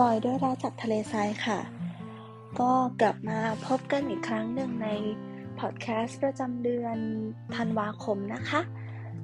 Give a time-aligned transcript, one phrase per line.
[0.00, 1.58] ลอยด้วยรักจากทะเลทรายค่ะ
[2.60, 4.88] ก็กลับมาพบกันอีกครั้งหนึ่งใน
[5.60, 6.96] พอดแคสต์ประจำเดือน
[7.56, 8.60] ธันวาคมนะคะ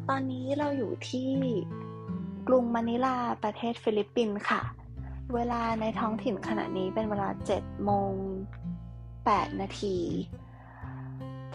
[0.08, 1.30] ตอนนี้เราอยู่ที่
[2.48, 4.62] กรุงมะนิลาประเทศฟิลิปปินส์ค่ะ
[5.34, 8.12] เวลาในท้องถิ่นขณะนี้เป็นเวลา7โมง
[8.86, 9.96] 8นาที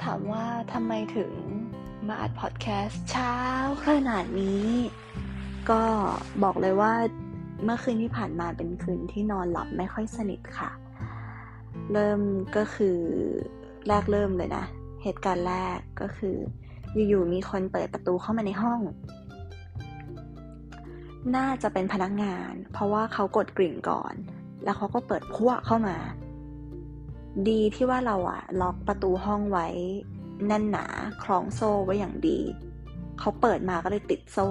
[0.02, 1.32] ถามว่าทำไมถึง
[2.08, 3.38] มาอัดพอดแคสต์เช้า
[3.88, 4.68] ขนาดนี้
[5.70, 5.84] ก็
[6.44, 6.94] บอกเลยว่า
[7.64, 10.70] เมื่อคืนที่ผ่านมาเป็นคืนที่นอนหลับไม่ค่อยสนิทค่ะ
[11.92, 12.20] เริ่ม
[12.56, 12.98] ก็คือ
[13.88, 14.66] แรกเริ่มเลยนะ
[15.04, 16.36] เหตุการณ์แรกก็คือ
[16.94, 18.82] อยู่ๆมีคนเปิดประตูเข้ามาในห้อง
[21.36, 24.14] น่าจะเป็นพนักงาน เพราะว่าเขากดกริ่งก่อน
[24.64, 25.98] แล้วเขาก็เปิดพั่วเข้ามา
[27.50, 29.68] ดีที่ว่าเราอะล็อกประตูห้องไว้
[30.48, 30.86] แน่นหนา
[31.24, 32.40] คล้องโซ่ไว้อย่างดี
[33.20, 34.50] เขาเปิดมาก็เลยติดโซ่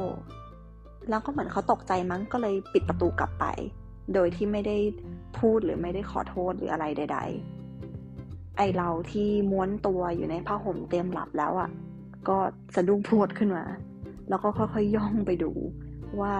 [1.08, 3.44] แล้วก็เหมือนเขาตกใจมั้งก็เลยปิดประตูกลับไป
[4.14, 4.76] โดยที่ไม่ได้
[5.38, 7.18] พูดหรือไม่ได้ขอโทษหรืออะไรใด
[7.88, 11.70] ๆ ไอเราที่ม้วนตัวอยู่ในผ้าห่มเตรียมหลับแล้วอะ่ะ
[12.28, 12.38] ก็
[12.74, 13.64] สะดุ้งพรวดขึ้นมา
[14.28, 15.52] แล้วก็ค่อยๆย่องไปดู
[16.20, 16.34] ว่า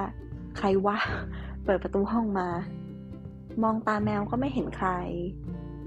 [0.57, 0.97] ใครวะ
[1.65, 2.49] เปิดประตูห้องมา
[3.63, 4.91] มองตาแมวก็ไม่เห็นใคร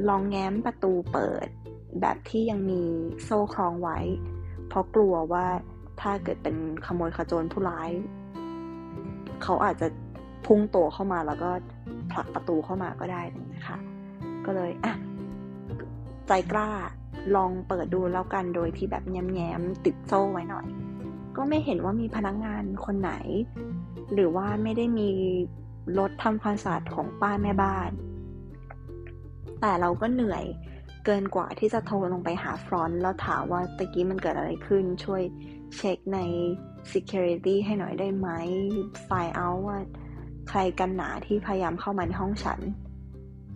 [0.07, 1.47] ลองแง้มประตูเปิด
[2.01, 2.83] แบบที่ยังมี
[3.23, 3.99] โซ่คล้องไว้
[4.67, 5.45] เพราะกลัวว่า
[6.01, 6.55] ถ้าเกิดเป็น
[6.85, 7.91] ขโมยขโจรผู้ร้าย
[9.43, 9.87] เขาอาจจะ
[10.45, 11.49] พุ่งตัวเข้ามาแล้วก็
[12.11, 13.21] ผลักประตูเข้ามาก็ได้
[13.55, 13.77] นะคะ
[14.45, 14.93] ก็เลยอะ
[16.27, 16.69] ใจกล้า
[17.35, 20.65] ลองเปิดดูแล้วกันโดยที่แบบแง้มๆติดโซ่ไว้หน่อย
[21.35, 23.13] ก็ไม่เห็นว่ามีพนักงานคนไหน
[24.13, 25.09] หรือว่าไม่ได้มี
[25.99, 27.89] รถทำความสะอาดของป้าแม่บ้าน
[29.61, 30.45] แต่เราก็เหนื่อย
[31.05, 35.21] เกินกว่าที่จะโทรลงไปหาฟรอนต์แล้วถามว่าตะกี้มันเกิดอะไรขึ้นช่วย
[35.77, 36.19] เช็คใน
[36.93, 38.27] security ให้หน่อยได้ไหม
[39.07, 39.77] find out ว่า
[40.49, 42.59] ใครกันหนาที่พยายามเข้ามาในห้องฉัน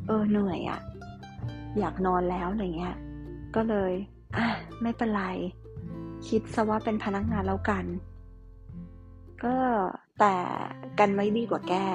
[0.07, 0.79] เออเหนื่อยอะ
[1.79, 2.97] อยากนอนแล้วอะไรเงี้ย
[3.55, 3.93] ก็เลย
[4.35, 4.45] อะ
[4.81, 5.23] ไม่เป็นไร
[6.27, 7.85] คิดซะว่าเป็นพนักงานแล้วกัน
[9.43, 9.55] ก็
[10.19, 10.35] แต่
[10.99, 11.87] กันไม่ดีกว่าแก้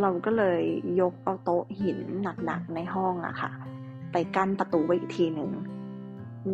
[0.00, 0.62] เราก็เลย
[1.00, 1.98] ยกเอาโต๊ะหิน
[2.44, 3.50] หนักๆในห้องอะค่ะ
[4.12, 5.50] ไปกั้นประตูไว้อีกทีหนึ่ง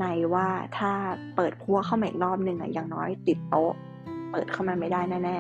[0.01, 0.05] ใน
[0.35, 0.49] ว่า
[0.79, 0.93] ถ้า
[1.37, 3.73] เปิดพัวเข้ามาอีกรอบหนึ่งอะอย่างน้อยติดโต๊ะ
[4.31, 5.39] เปิดเข้ามาไม่ได้แน่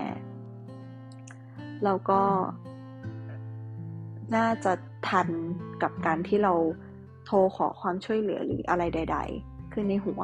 [0.93, 2.21] ๆแล้วก็
[4.37, 4.73] น่าจะ
[5.09, 5.29] ทัน
[5.83, 6.55] กับการที่เรา
[7.27, 10.21] โทรขอความช่วยเหลือหรืออะไรใด ๆ คือในหัว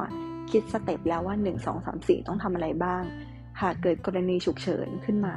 [0.51, 3.03] คิดสเต็ปแล้วว่าหนึ่งสองสามสี่ต้องทำอะไรบ้าง
[3.61, 5.35] หากเกิดกรณีฉุกเฉินขึ้นมา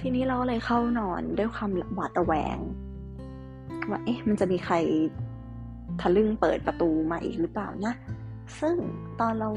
[0.00, 2.58] ทีนี้เราเลยเข้านอนด้วยความหวาดระแวง
[3.90, 4.74] ว่าเอ๊ะมันจะมีใคร
[6.00, 7.94] ทะลึ่งเปิดประตูมาอีกหรือเปล่านะ
[8.60, 8.76] ซึ่ง
[9.20, 9.50] ตอนเรา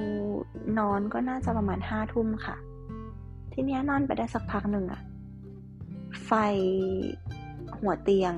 [0.80, 2.56] นอนก็น่าจะประมาณห้าทุ่มค่ะ
[3.54, 5.02] ทีนี้นอนไปได้สักพักหนึ่งอะ
[6.26, 6.32] ไฟ
[7.80, 8.34] หัวเตียง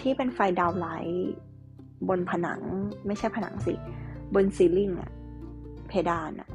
[0.00, 1.32] ที่เป็นไฟดาวไลท์
[2.08, 2.60] บนผนัง
[3.06, 3.74] ไม่ใช่ผนังสิ
[4.34, 5.10] บนซีลิ่งอะ
[5.88, 6.48] เพดานอะ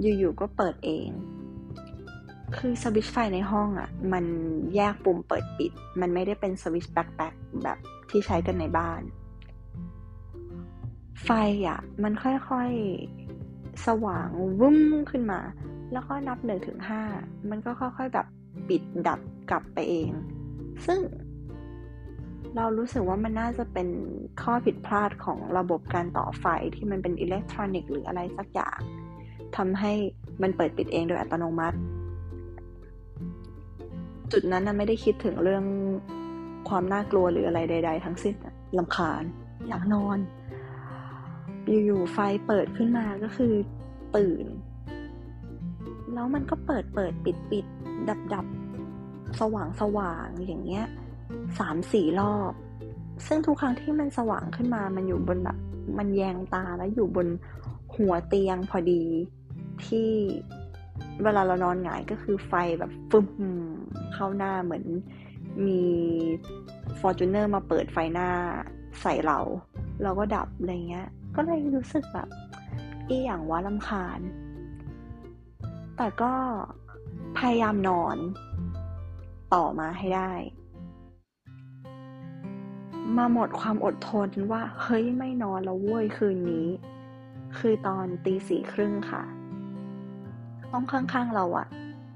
[0.00, 1.08] อยู่ๆก็เปิดเอง
[2.56, 4.24] คือสวิตช์ไฟในห้องอะมัน
[4.74, 7.78] แยกปุ่มเปิดปิด มันไม่ได้เป็นสวิตช์แบ็คๆแบบ
[8.10, 9.00] ที่ใช้กันในบ้าน
[11.22, 11.30] ไฟ
[11.68, 14.28] อะ มันค่อยๆ สว่าง
[14.60, 14.78] วุ้ม
[15.10, 15.40] ขึ้นมา
[15.92, 17.02] แล้วก็นับหนึ่งถึงห้า
[17.50, 18.26] มันก็ค่อยๆแบบ
[18.68, 19.20] ปิดดับ
[19.50, 20.10] กลับไปเอง
[20.86, 21.00] ซึ่ง
[22.56, 23.88] เรารู้สึกว่ามันน่าจะเป็น
[24.42, 28.78] ข้อผิดพลาดของระบบการต่อไฟที่มันเป็นอิเล็กทรอนิกส์หรืออะไรสักอย่าง
[29.56, 29.92] ทำให้
[30.42, 31.78] มันเปิดปิดเองโดยอัตโนมัติ
[34.32, 35.64] จุดนั้นนะไม่ได้คิดถึงเรื่อง
[36.68, 38.34] ความน่ากลัวหรืออะไรใด ๆ ทั้งสิ้น
[38.78, 39.22] ลำคาญ
[39.68, 40.18] อยากนอน
[41.84, 43.52] อยู่ๆไฟเปิดขึ้นมาก็คือ
[44.16, 44.46] ตื่น
[46.14, 47.64] แล้วมันก็เปิดเปิดปิดปิด
[48.08, 48.46] ดับดับ
[49.40, 50.86] สว่างสว่างอย่างเงี้ย
[51.58, 52.52] สามสี่รอบ
[53.26, 55.58] ซึ่งทุกครั้งที่มันสว่างขึ้นมามันอยู่บนแบบ
[55.98, 57.28] มันแยงตาแล้วอยู่บน
[57.96, 59.02] หัวเตียงพอดี
[59.86, 60.10] ที่
[61.22, 63.26] เวลาเรานอนหงายก็คือไฟแบบฟึ่ม
[64.12, 64.84] เข้าหน้าเหมือน
[65.66, 65.80] มี
[66.98, 68.28] Fortuner มาเปิดไฟหน้า
[69.02, 69.38] ใส่เรา
[70.02, 72.28] เราก็ดับอะไรเงี้ย ก็เลยรู้สึกแบบ
[73.08, 74.20] อีอย่างว่าลำคาญ
[75.96, 76.32] แต่ก็
[77.38, 78.16] พยายามนอน
[79.54, 80.32] ต่อมาให้ได้
[83.16, 86.68] มาหมดความอดทนว่า เฮ้ยไม่นอนแล้วเว้ยคืนนี้
[87.58, 89.22] คือตอนตีสี่ครึ่งค่ะ
[90.70, 91.66] ห้องข้างๆเราอะ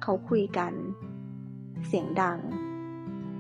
[0.03, 0.73] เขาคุยกัน
[1.87, 2.39] เสียงดัง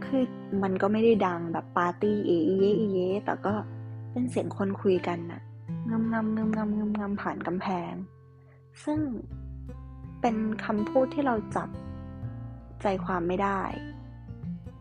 [0.05, 0.23] คือ
[0.63, 3.53] มันก็ไม่ได้ดังแบบปาร์ตี้เอเยเอเยแต่ก็
[4.11, 5.41] เป็นเสียงคนคุยกันน่ะ
[5.91, 7.93] งำงำงำงำงำงำผ่านกำแพง
[8.85, 8.99] ซึ่ง
[10.21, 11.69] เป็นคำพูดที่เราจับ
[12.83, 13.61] ใจความไม่ได้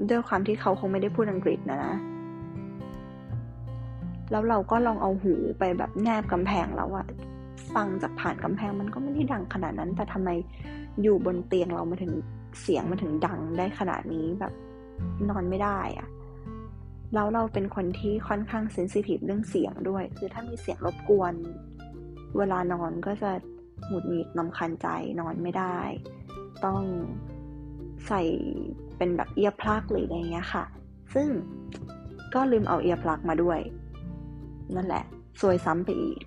[0.10, 1.96] ด้วยความที่เขาคงไม่ได้พูดอังกฤษนะนะ
[4.32, 7.06] แล้วเราก็ลองเอาหูไปแบบแนบกำแพงแล้วอะ
[7.76, 10.30] ฟังจากผ่านกำแพงมันก็ไม่ได้ดังขนาดนั้น แต่ทำไม
[11.02, 12.14] อยู่บนเตียงเรามาถึง
[12.62, 14.54] เสียงมาถึงดังได้ขนาดนี้แบบ
[15.30, 16.08] นอนไม่ได้อะ
[17.14, 21.34] แล้วเราเป็นคนที่ค่อนข้างเซนซิทีฟเรื่องเสียงด้วย คือถ้ามีเสียงรบกวน
[22.38, 23.32] เวลานอนก็จะ
[23.88, 24.88] หงุดหงิดนำคันใจ
[25.20, 25.78] นอนไม่ได้
[26.66, 26.82] ต้อง
[28.08, 28.22] ใส่
[28.98, 30.66] เป็นแบบเอียร์พลักหรืออะไรเงี้ยค่ะ
[31.14, 31.28] ซึ่ง
[32.34, 33.60] ก็ลืมเอาเอียร์พลักมาด้วย
[34.76, 35.04] นั่นแหละ
[35.40, 36.20] ซวยซ้ำไปอีก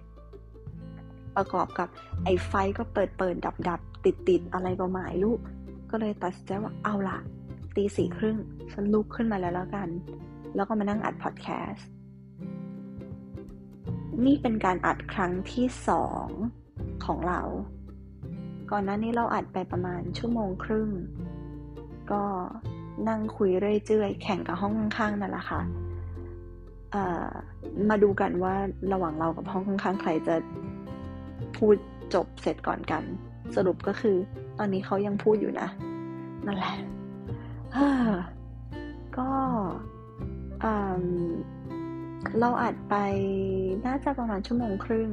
[1.36, 1.88] ประกอบกับ
[2.24, 5.38] ไอ้ไฟก็เปิดเปิดดับดับติดติดอะไรก็หมายลูก
[5.90, 7.18] ก็เลยตัดสินใจว่าเอาละ
[7.76, 8.36] ตีสี่ครึ่ง
[8.72, 9.88] ฉันลุกขึ้นมาแล้วแล้วกัน
[10.56, 11.88] แล้วก็มานั่งอัดพอดแคสต์
[14.26, 16.26] นี่เป็นการอัดครั้งที่สอง
[17.04, 17.40] ของเรา
[18.70, 20.90] ก่อนหน้านี้เราอัดไปประมาณชั่วโมงครึ่ง
[22.12, 22.22] ก็
[23.08, 25.60] นั่งคุยเรื่อยเจื่อยแข่งกับห้องข้างๆนั่นแหละค่ะ
[27.90, 28.54] มาดูกันว่า
[28.92, 30.36] ระหว่างเรากับห้องข้างๆใครจะ
[31.56, 31.76] พูด
[32.14, 33.02] จบเสร็จก่อนกัน
[33.56, 34.16] สรุปก็คือ
[34.58, 35.68] ตอนนี้เขายังพูดอยู่นะ
[36.46, 36.74] นั่นแหละ
[39.18, 39.28] ก็
[42.38, 42.94] เราอัดไป
[43.86, 45.10] น่าจะประมาณชั่วโมงครึ่ง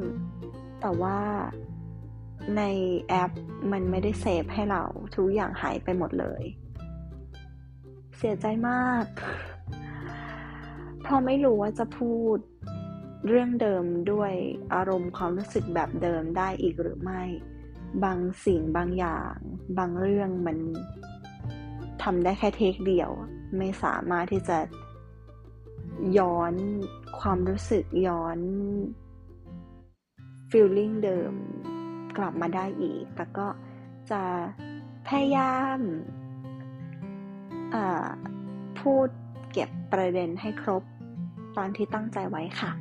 [0.81, 1.19] แต่ว่า
[2.57, 2.63] ใน
[3.09, 3.31] แอป
[3.71, 4.83] มันไม่ได้เซฟให้เรา
[5.15, 6.43] ทุกอย่างหายไปหมดเลย
[8.17, 9.05] เสียใจมาก
[11.01, 12.37] เพราะไม่รู้ว่าจะพูด
[13.27, 14.33] เรื่องเดิมด้วย
[14.73, 17.23] อารมณ์ความรู้สึกแบบเดิมได้อีกหรือไม่
[18.03, 19.35] บางสิ่งบางอย่าง
[19.77, 20.57] บางเรื่องมัน
[22.03, 23.09] ทำได้แค่เทคเดียว
[23.57, 24.57] ไม่สามารถที่จะ
[26.17, 26.53] ย้อน
[27.19, 28.39] ความรู้สึกย้อน
[30.49, 31.33] feeling เดิม
[32.17, 33.47] กลับมาได้อีก แต่ก็
[34.11, 34.21] จะ
[35.07, 35.79] พยายาม
[38.79, 39.07] พูด
[39.51, 40.83] เก็บประเด็นให้ครบ
[41.57, 42.71] ตอนที่ตั้งใจไว้ค่ะ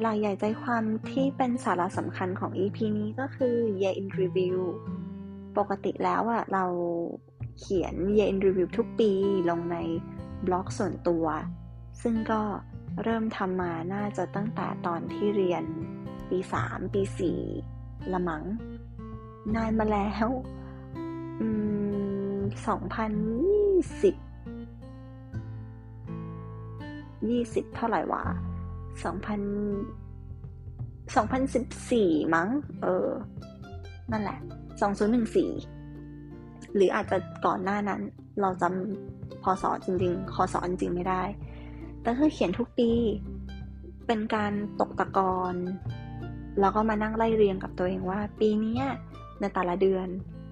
[0.00, 4.58] หลักใหญ่ใจความที่เป็นสาระสำคัญของ EP นี้ก็คือ Year in Review
[5.58, 6.64] ปกติแล้วอะเรา
[7.58, 9.10] เขียน Year in Review ทุกปี
[9.50, 9.76] ลงใน
[10.46, 11.26] บล็อกส่วนตัว
[12.02, 12.40] ซึ่งก็
[13.02, 15.64] เริ่มทำมาน่าจะตั้งแต่ตอนที่เรียน
[16.28, 17.40] ปีสามปีสี่
[18.12, 18.42] ละมัง
[19.54, 20.28] นานมาแล้ว
[22.68, 23.10] สองพัน
[23.44, 24.14] ยี่สิบ
[27.28, 28.24] ยี่สิบเท่าไหร่วะ
[29.04, 29.40] สองพัน
[31.16, 32.48] สองพันสิบสี่มั้ง
[32.82, 33.08] เออ
[34.12, 34.38] นั่นแหละ
[34.80, 35.12] สองศูนย์
[36.74, 37.16] หรืออาจจะ
[37.46, 38.00] ก่อนหน้านั้น
[38.40, 41.22] เราจำพศจริงๆคศจริงไม่ได้
[42.02, 42.90] แต่คือเขียนทุกปี
[44.06, 45.54] เป็นการตกตะกอน
[46.60, 48.80] แล้วก็มานั่งไล่เรียงกับตัวเองว่า ปีนี้
[49.40, 50.06] ในแต่ละเดือน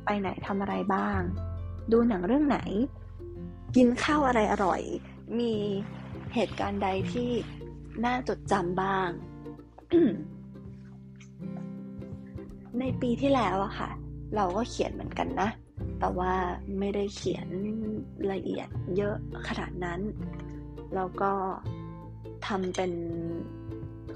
[0.05, 1.21] ไปไหนทำอะไรบ้าง
[1.93, 2.59] ดูหนังเรื่องไหน
[3.77, 4.83] กินข้าวอะไรอร่อย
[5.39, 5.53] มี
[6.35, 7.31] เหตุการณ์ใดที่
[8.05, 9.09] น่าจดจำบ้าง
[12.79, 13.91] ในปีที่แล้วอะค่ะ
[14.37, 15.49] เราก็เขียนเหมือนกันนะ
[15.99, 16.33] แต่ว่า
[16.79, 17.49] ไม่ได้เขียน
[18.33, 19.17] ละเอียดเยอะ
[19.49, 20.01] ขนาดนั้น
[20.95, 21.33] แล้วก็
[22.47, 22.93] ทำเป็น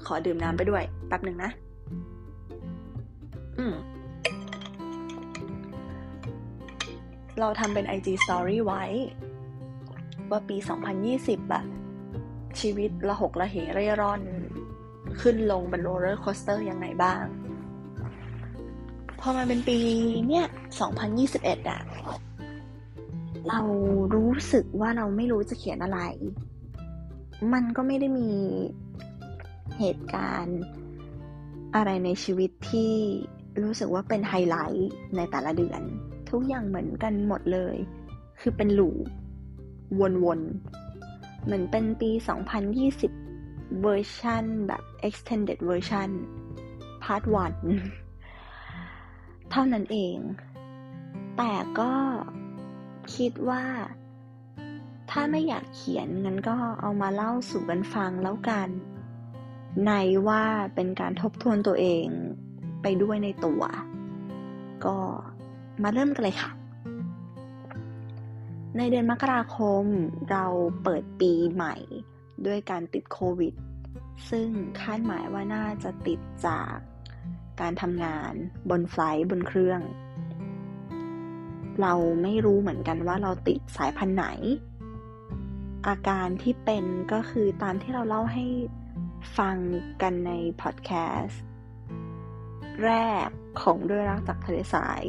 [0.05, 1.51] ขอดื่มน้ำไปด้วยแป๊บหนึ่งนะ
[3.57, 3.75] อืม
[7.39, 8.83] เราทำเป็น IG Story ไว้
[10.29, 10.57] ว่าปี
[11.05, 11.63] 2020อะ
[12.59, 14.21] ชีวิตละหกละเหเร่ร่อน
[15.21, 17.23] ขึ้นลงบน roller coaster ยังไงบ้าง
[19.19, 19.79] พอมาเป็นปี
[20.27, 20.45] เนี่ย
[21.07, 21.81] 2021อะ
[23.47, 23.59] เรา
[24.15, 25.99] รู้สึกว่าเราไม่รู้จะเขียนอะไร
[27.53, 28.29] มันก็ไม่ได้มี
[29.79, 30.59] เหตุการณ์
[31.75, 32.93] อะไรในชีวิตที่
[33.63, 35.81] รู้สึกว่าเป็นไฮไลท์ในแต่ละเดือน
[36.29, 37.75] ทุกอย่างเหมือนกันหมดเลย
[38.39, 38.89] คือเป็น loop
[40.23, 42.11] วนๆ เหมือนเป็นปี
[42.95, 46.09] 2020 เวอร์ชันแบบ extended version
[47.03, 48.06] part 1
[49.51, 50.17] เท่านั้นเอง
[51.37, 51.93] แต่ก็
[53.15, 53.63] คิดว่า
[55.11, 58.67] ถ้าไม่อยากเขียนงั้นก็เอามาเล่าสู่กันฟังแล้วกัน
[59.85, 59.91] ใน
[60.27, 60.43] ว่า
[60.75, 62.05] เป็นการทบทวนตัวเอง
[62.81, 63.61] ไปด้วยในตัว
[64.85, 64.97] ก็
[65.83, 66.51] มาเริ่มกันเลยค่ะ
[68.77, 69.83] ในเดือนมกราคม
[70.31, 70.45] เรา
[70.83, 71.75] เปิดปีใหม่
[72.45, 73.53] ด้วยการติดโควิด
[74.29, 74.49] ซึ่ง
[74.79, 76.75] คาดหมายว่าน่าจะติดจาก
[77.61, 78.33] การทำงาน
[78.69, 79.81] บนไฟล์บนเครื่อง
[81.81, 84.25] เราไม่รู้เหมือนกันว่าเราติดสายพันธุ์ไหน
[85.87, 88.45] อาการที่เป็นก็คือตามที่เราเล่าให้
[89.37, 89.57] ฟัง
[90.01, 91.41] กันในพอดแคสต์
[92.83, 92.91] แร
[93.25, 93.27] ก
[93.61, 95.03] ของด้วยรักจากทะเลสาย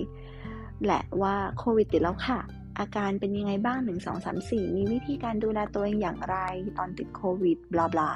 [0.87, 2.41] และว่าโควิดติดแล้วค่ะ
[2.79, 6.37] อาการเป็นยังไงบ้างหนึ่งสองสามสี่มีวิธีการดูแลตัวเองอย่างไร
[6.79, 8.13] ตอนติดโควิดบลาบลา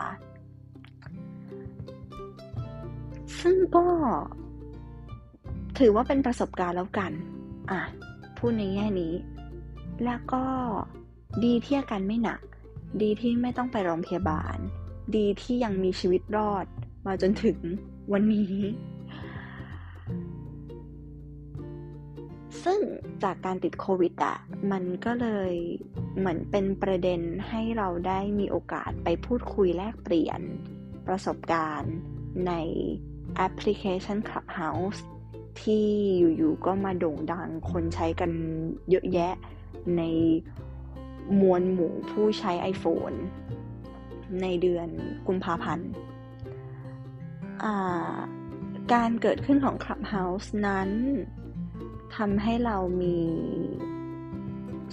[3.40, 3.86] ซึ่งก็
[5.78, 7.12] ถือว่าเป็นประสบการณ์แล้วกัน
[7.70, 7.80] อะ
[8.36, 9.14] พูดในแง่นี้
[10.04, 10.44] แล้วก็
[11.44, 12.40] ดีที่อาการไม่หนัก
[13.02, 14.56] ดีที่ไม่ต้องไปโรงพยาบาล
[15.16, 16.66] ดีที่ยังมีชีวิตรอด
[17.06, 17.58] มาจนถึง
[18.12, 18.54] วันนี้
[22.64, 22.80] ซึ่ง
[23.22, 24.36] จากการติดโควิดอะ
[24.72, 25.54] มันก็เลย
[26.18, 30.40] เหมือนเป็นประเด็นให้เราได้มีโอกาสไปพูดคุยแลกเปลี่ยน
[31.06, 31.94] ประสบการณ์
[32.46, 32.52] ใน
[33.36, 35.00] แอปพลิเคชัน Clubhouse
[35.62, 35.86] ที่
[36.36, 38.30] อยู่ๆก็มาโด่งดังคนใช้กัน
[38.90, 39.34] เยอะแยะ
[39.96, 40.02] ใน
[41.40, 43.16] มวลหมู่ผู้ใช้ iPhone
[44.42, 44.88] ในเดือน
[45.26, 45.90] กุมภาพันธ์
[48.92, 50.90] การเกิดขึ้นของ Clubhouse นั้น
[52.16, 53.18] ทำให้เรามี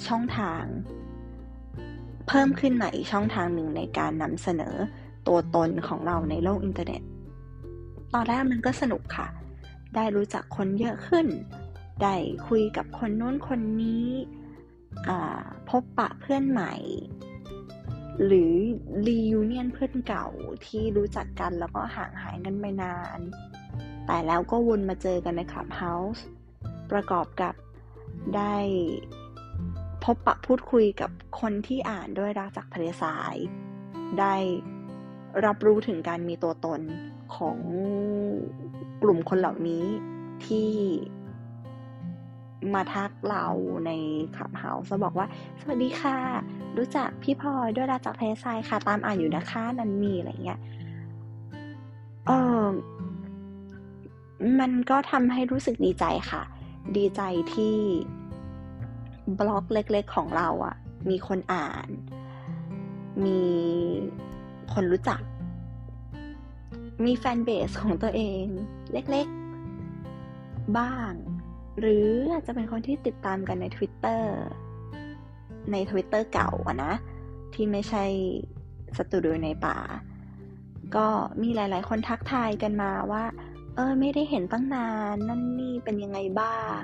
[0.08, 0.64] ช่องทาง
[2.28, 4.76] เพิ่มขึ้นมาอีกช่องทางหนึ่งในการนำเสนอ
[5.28, 7.02] ตัวตนของเราในโลกอินเทอร์เน็ต
[8.14, 9.28] ตอนแรกมันก็สนุกค่ะ
[9.96, 11.28] ได้รู้จักคนเยอะขึ้น
[12.02, 12.16] ได้
[12.48, 14.08] คุยกับคนโน้นคนนี้
[15.70, 16.74] พบปะเพื่อนใหม่
[18.26, 18.54] หรือ
[19.06, 20.28] รียูเนียนเพื่อนเก่า
[20.66, 23.20] ที่รู้จักกันแล้วก็ห่างหายกันไปนาน
[24.06, 26.24] แต่แล้วก็วนมาเจอกันในคลับเฮาส์
[26.92, 27.54] ประกอบกับ
[28.36, 28.56] ได้
[30.04, 33.36] พบปะพูดคุยกับคนที่อ่านด้วยรักจากทะเลทราย
[34.20, 34.36] ได้
[35.46, 36.82] รับรู้ถึงการมีตัวตน
[37.36, 37.58] ของ
[39.02, 39.86] กลุ่มคนเหล่านี้
[40.46, 40.70] ที่
[42.74, 43.46] มาทักเรา
[43.86, 43.92] ใน
[44.38, 45.28] ขับเฮาส์บอกว่า
[45.60, 46.18] สวัสดีค่ะ
[46.78, 50.60] รู้จักพี่พลอยด้วยรักจากเทรายค่ะ ตามอ่านอยู่นะคะนันมีอะไรเงี้ย
[52.28, 52.32] เอ
[52.64, 52.66] อ
[54.60, 56.44] มันก็ทำให้รู้สึกดีใจค่ะ
[56.98, 57.22] ดีใจ
[57.54, 57.76] ที่
[59.40, 60.76] บล็อกเล็กๆของเราอะ่ะ
[61.10, 61.88] มีคนอ่าน
[63.26, 63.42] มี
[64.74, 65.22] คนรู้จัก
[67.06, 68.46] มีแฟนเบสของตัวเอง
[68.94, 71.14] เล็กๆ บ้าง
[71.80, 74.24] หรืออาจจะเป็นคนที่ติดตามกันใน Twitter
[75.72, 76.94] ใน Twitter เก่าอะนะ
[77.54, 78.06] ที่ไม่ใช่
[78.98, 79.78] สตูดิโอในป่า
[80.96, 81.08] ก็
[81.42, 83.24] มีหลายๆ คนทักทายกันมาว่า
[83.76, 86.84] เออ ไม่ได้เห็นตั้งนาน นั่นนี่เป็นยังไงบ้าง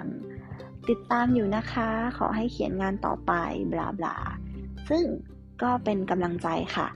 [0.90, 3.32] ติดตามอยู่นะคะ ขอให้เขียนงานต่อไป
[3.72, 4.18] บลาบลา
[4.90, 5.04] ซึ่ง
[5.62, 6.88] ก็เป็นกำลังใจค่ะ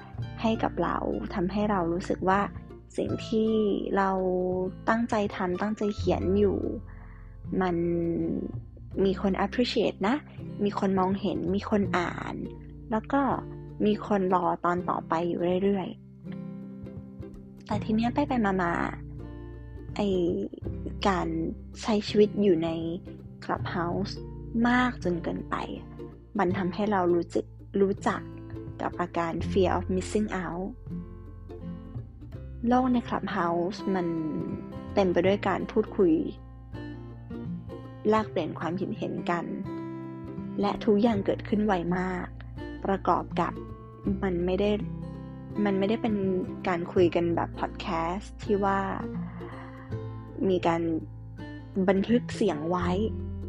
[0.42, 0.98] ให้กับเรา
[1.34, 2.40] ทำให้เรารู้สึกว่า
[2.98, 3.52] สิ่งที่
[3.98, 4.12] เรา
[4.90, 6.58] ตั้งใจทำตั้งใจเขียนอยู่
[7.62, 7.76] มัน
[9.04, 10.16] มีคน appreciate นะ
[10.64, 12.36] มีคนมองเห็น มีคนอ่าน
[12.92, 13.22] แล้วก็
[13.86, 18.74] มีคนรอตอนต่อไปอยู่เรื่อยๆ แต่ทีเนี้ยไปไปมามา
[19.96, 20.02] ไอ
[21.08, 21.28] การ
[21.82, 22.70] ใช้ชีวิตอยู่ใน
[23.44, 24.14] Clubhouse
[24.68, 25.56] มากจนเกินไป
[26.40, 27.46] มันทำให้เรารู้จัก
[27.82, 28.22] รู้จัก
[28.82, 30.68] กับอาการ fear of missing out
[32.68, 34.08] โลกใน Clubhouse มัน
[34.94, 36.14] เต็มไปด้วยการพูดคุย
[38.10, 39.46] แลกเปลี่ยนความคิดเห็นกัน
[40.62, 42.28] และทุกอย่างเกิดขึ้นไวมาก
[42.86, 43.54] ประกอบกับ
[44.24, 44.70] มันไม่ได้
[45.66, 46.16] มันไม่ได้เป็น
[46.68, 48.80] การคุยกันแบบพอดแคสต์ที่ว่า
[50.50, 50.82] มีการ
[51.90, 52.90] บันทึกเสียงไว้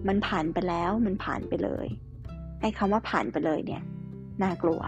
[0.08, 1.86] มันผ่านไปแล้ว มันผ่านไปเลย
[2.60, 3.82] ไอ้คำว่าผ่านไปเลยเนี่ย
[4.42, 4.80] น่ากลัว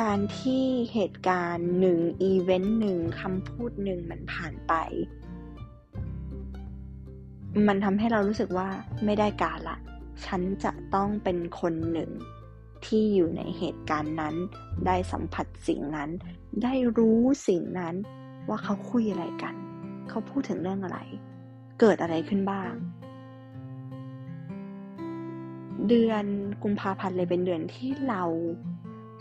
[0.00, 4.72] การที่เหตุการณ์หนึ่งอีเวนต์หนึ่งคำพูดหนึ่งมันผ่านไป
[7.68, 8.68] มันทำให้เรารู้สึกว่า
[9.04, 9.78] ไม่ได้การละ
[10.26, 12.10] ฉันจะต้องเป็นคนหนึ่ง
[12.86, 14.34] ที่อยู่ในเหตุการณ์นั้น
[14.86, 16.10] ได้สัมผัสสิ่งนั้น
[16.62, 17.94] ได้รู้สิ่งนั้น
[18.48, 19.54] ว่าเขาคุยอะไรกัน
[20.08, 20.98] เขาพูดถึงเรื่องอะไร
[21.80, 22.72] เกิดอะไรขึ้นบ้าง
[25.88, 26.24] เดือน
[26.62, 28.22] กุมภาพันธ์เลยเป็นเดือนที่เรา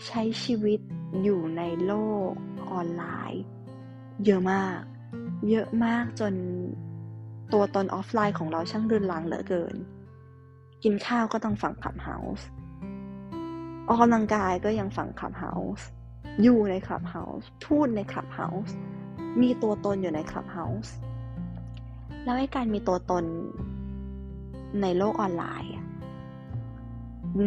[0.05, 0.79] ใช้ชีวิต
[1.23, 1.93] อยู่ในโล
[2.29, 2.31] ก
[2.71, 3.43] ออนไลน์
[4.25, 4.79] เยอะมาก
[5.49, 6.33] เยอะมากจน
[7.53, 9.75] ตัวตนออฟไลน์ของเราช่างเดินลังเหลือเกิน
[10.83, 12.45] กินข้าวก็ต้องฟัง Clubhouse
[13.87, 15.85] ออกกำลังกายก็ยังฟัง Clubhouse
[16.43, 18.73] อยู่ใน Clubhouse พูดใน Clubhouse
[19.41, 20.91] มีตัวตนอยู่ใน Clubhouse
[22.23, 23.23] แล้วไอ้การมีตัวตน
[24.81, 25.71] ในโลกออนไลน์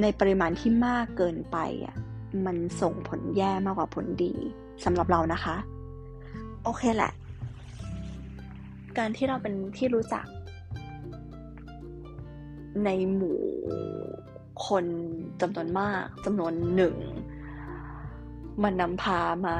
[0.02, 1.97] ในปริมาณที่มากเกินไปอะ
[2.46, 4.32] มันส่งผลแย่มากกว่าผลดี
[4.84, 5.56] สำหรับเรานะคะ
[6.64, 7.12] โอเคแหละ
[8.99, 10.26] การที่เราเป็นที่รู้จัก
[12.84, 13.40] ในหมู่
[14.66, 14.84] คน
[15.40, 16.96] จำนวนมากจำนวนหนึ่ง
[18.62, 19.56] มันนำพามา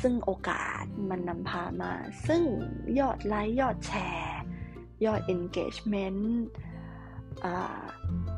[0.00, 1.92] ซึ่งโอกาส มันนำพามา
[2.26, 2.42] ซึ่ง
[2.98, 4.40] ยอดไลค์ยอดแชร์
[5.04, 6.22] ยอด engagement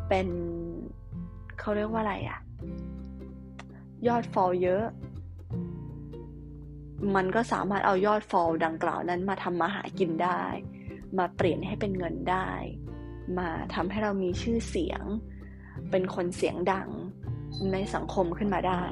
[0.08, 0.28] เป็น
[1.58, 2.40] เขาเรียกว่าอะไรอะ
[4.06, 4.84] ยอดฟอลเยอะ
[7.14, 10.42] มันก็สามารถเอายอดฟอลดังกล่าวนั้นมาทำมาหากินได้
[11.18, 12.48] มาเปลี่ยนให้เป็นเงินได้
[13.38, 15.02] มาทำให้เรามีชื่อเสียง
[15.90, 16.88] เป็นคนเสียงดัง
[17.72, 18.82] ในสังคมขึ้นมาได้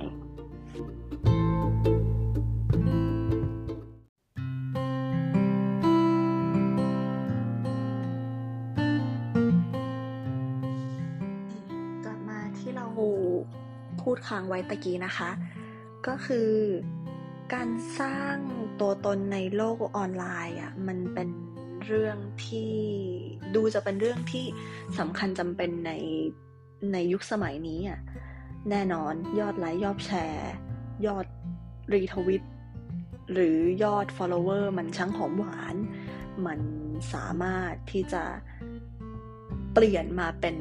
[14.07, 15.31] พูดค้างไว้ตะกี้นะคะ
[16.07, 16.51] ก็คือ
[17.55, 17.69] การ
[18.01, 18.37] สร้าง
[18.81, 21.29] ตัวตนในโลกออนไลน์อะมันเป็น
[21.87, 22.75] เรื่องที่
[23.55, 24.47] ดูจะเป็นเรื่องที่
[24.99, 25.93] สำคัญจำเป็นใน
[26.93, 28.01] ในยุคสมัยนี้อะ
[28.71, 30.53] แน่นอนยอดไลค์ยอดแชร์
[31.07, 31.27] ยอด
[31.95, 32.43] รีทวิต
[33.33, 35.77] หรือยอด follower มันช่างหอมหวาน
[36.47, 36.61] มัน
[37.15, 38.25] สามารถที่จะ
[39.73, 40.57] เปลี่ยนมาเป็น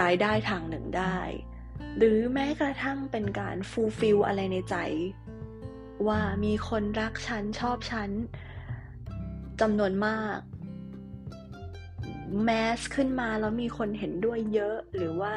[0.00, 1.18] รายได้ทางหนึ่งได้
[1.96, 4.76] หรือแม้กระทั่งเป็นการฟูลฟิลอะไรในใจ
[6.08, 8.10] ว่ามีคนรักฉันชอบฉัน
[9.60, 10.38] จำนวนมาก
[12.44, 15.34] แมสขึ้นมาแล้วมีคนเห็นด้วยเยอะหรือว่า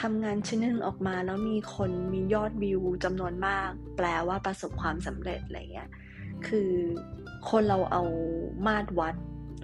[0.00, 5.90] ทำงานชิ้นหนึ่งออกมาแล้วมีคนมียอดวิวจำนวนมาก แปลว่าประสบความสำเร็จอะไรเงี้ย
[6.46, 6.70] คือ
[7.50, 8.02] คนเราเอา
[8.66, 9.14] มาตรวัด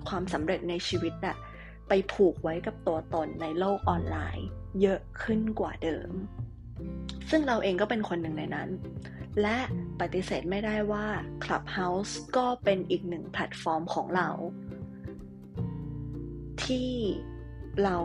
[0.08, 1.36] ความสำเร็จในชีวิตอะ
[1.88, 4.48] ไปผูกไว้กับตัวตนในโลกออนไลน์
[4.80, 6.10] เยอะขึ้นกว่าเดิม
[7.30, 8.68] ซึ่งเราเองก็เป็นคนหนึ่งในนั้น
[9.42, 9.58] และ
[10.00, 11.06] ปฏิเสธไม่ได้ว่า
[11.44, 14.28] Clubhouse ก็เป็นอีกหนึ่งแพลตฟอร์มของเรา
[16.64, 16.92] ที่
[17.82, 17.98] เรา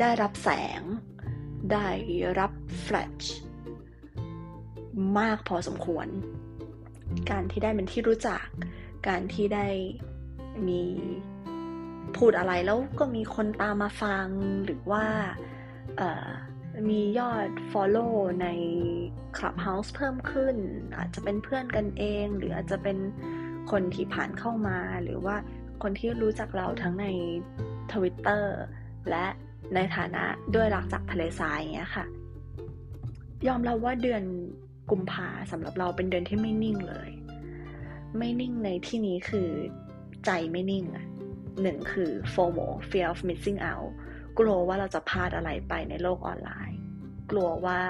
[0.00, 0.82] ได้รับแสง
[1.72, 1.88] ได้
[2.40, 3.20] รับแฟลช
[5.18, 6.06] มากพอสมควร
[7.30, 8.44] การที่ได้เป็นที่รู้จัก
[9.08, 9.66] การที่ได้
[10.68, 10.82] มี
[12.18, 14.26] พูดอะไรแล้วก็มีคนตามมาฟัง
[14.64, 15.04] หรือว่า
[16.90, 18.48] มียอด Follow ใน
[19.36, 20.56] Clubhouse เพิ่มขึ้น
[20.98, 22.98] อาจจะเป็นเพื่อนกันเอง หรืออาจจะเป็น
[23.70, 25.36] คนที่ผ่านเข้ามา หรือว่า
[25.82, 27.06] คนที่รู้จักเราทั้งใน
[27.92, 28.44] Twitter
[29.10, 29.26] และ
[29.74, 30.24] ในฐานะ
[30.54, 32.04] ด้วยรักจากทะเลทรายอย่างเงี้ยค่ะ
[33.48, 34.22] ยอมรับว่าเดือน
[34.90, 37.10] กุมภาสำหรับเราเป็นเดือนที่ไม่นิ่งเลย
[38.18, 39.48] ไม่นิ่งในที่นี้คือ
[40.26, 41.06] ใจไม่นิ่งอะ
[41.62, 43.90] หนึ่งคือ FOMO fear of missing out
[44.38, 46.78] กลัวว่าเราจะพลาดอะไรไปในโลกออนไลน์
[47.30, 47.80] กลัวว่า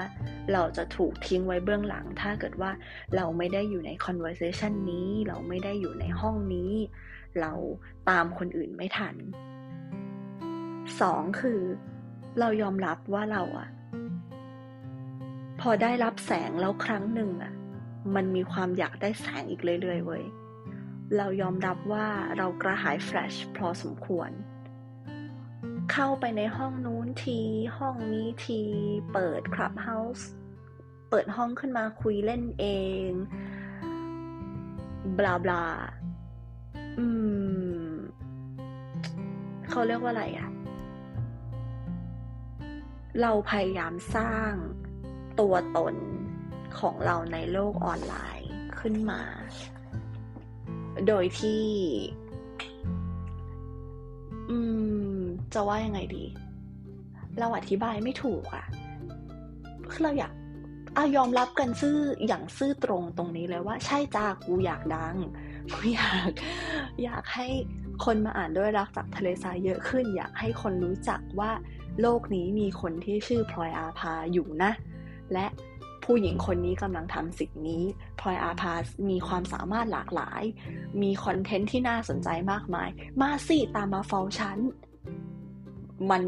[0.53, 2.71] เราจะถูกทิ้งไว้เบื้องหลัง ถ้าเกิดว่า
[3.15, 6.71] เราไม่ได้อยู่ใน conversation นี้ เราไม่ได้อยู่ในห้องนี้
[7.41, 7.53] เรา
[8.09, 9.15] ตามคนอื่นไม่ทัน
[11.01, 11.59] สองคือ
[12.39, 13.69] เรายอมรับว่าเราอะ
[15.61, 17.53] พอได้รับแสงแล้วครั้งหนึ่งอะ
[18.15, 20.23] มันมีความอยากได้แสงอีกเรื่อยๆเว้ย
[21.17, 24.31] เรายอมรับว่าเรากระหายแฟลชพอสมควร
[25.91, 27.39] เข้าไปในห้องนู้นที
[27.77, 28.61] ห้องนี้ที
[29.13, 30.27] เปิดคลับเฮาส์
[31.09, 32.65] เปิดห้องขึ้นมาคุยเล่นเอ
[33.07, 33.09] ง
[35.17, 35.65] บลาบลา
[36.99, 37.07] อื
[37.87, 37.93] ม
[39.69, 40.49] เขาเรียกว่าอะไรอะ
[43.21, 44.51] เราพยายามสร้าง
[45.39, 45.95] ตัวตน
[46.79, 49.21] ของเราในโลกออนไลน์ขึ้นมา
[51.07, 51.63] โดยที่
[54.49, 54.57] อื
[55.17, 55.19] ม
[55.53, 56.25] จะว่ายังไงดี
[57.39, 58.65] เราอธิบายไม่ถูกอะ
[59.91, 60.33] คือเราอยาก
[60.97, 65.17] อายอมรับกันซื่ออย่างซื่อตรงตรงนี้เลยว่า ใช่จ้ากูอยากดัง
[65.73, 66.29] กูอยาก
[67.03, 67.47] อยากให้
[68.05, 71.51] คนมาอ่านด้วยรักจากทะเลทรายเยอะขึ้น อยากให้คนรู้จักว่า
[72.01, 74.71] โลกนี้มีคนที่ชื่อพลอยอาภาอยู่นะ
[75.33, 75.45] และ
[76.05, 77.83] ผู้หญิงคนนี้กำลังทำสิ่งนี้
[78.19, 80.41] พลอยอาพาสมีความสามารถหลากหลาย
[81.01, 82.89] มีคอนเทนต์ที่น่าสนใจมากมาย
[83.21, 84.57] มาสิตามมาฟอลฉัน
[86.11, 86.23] มัน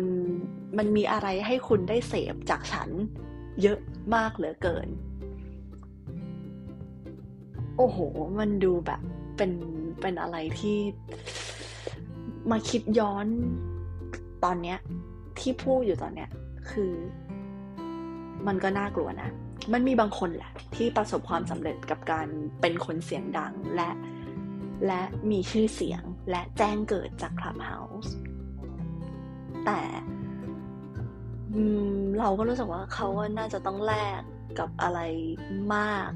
[0.78, 2.90] มันมีอะไรให้คุณได้เสพจากฉัน
[3.62, 3.80] เยอะ
[4.16, 4.88] มากเหลือเกิน
[7.78, 7.98] โอ้โห
[8.40, 9.02] มันดูแบบ
[9.38, 9.52] เป็น
[10.02, 10.78] เป็นอะไรที่
[12.52, 13.28] มาคิดย้อน
[14.44, 14.78] ตอนเนี้ย
[15.40, 16.30] ที่พูดอยู่ตอนเนี้ย
[16.70, 16.92] คือ
[18.48, 19.30] มันก็น่ากลัวนะ
[19.74, 22.28] มันมีบางคนแหละ ที่ประสบความสำเร็จกับการ
[22.62, 23.90] เป็นคนเสียงดังและ
[24.88, 28.10] และมีชื่อเสียงและแจ้งเกิดจาก Clubhouse
[29.66, 29.82] แต่
[32.20, 34.22] เราก็รู้สึกว่าเขาน่าจะต้องแลก
[34.60, 35.00] กับอะไร
[35.76, 36.12] มาก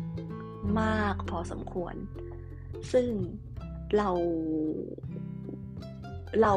[0.82, 1.96] มากพอสมควร
[2.92, 3.08] ซึ่ง
[3.98, 4.10] เรา
[6.42, 6.54] เรา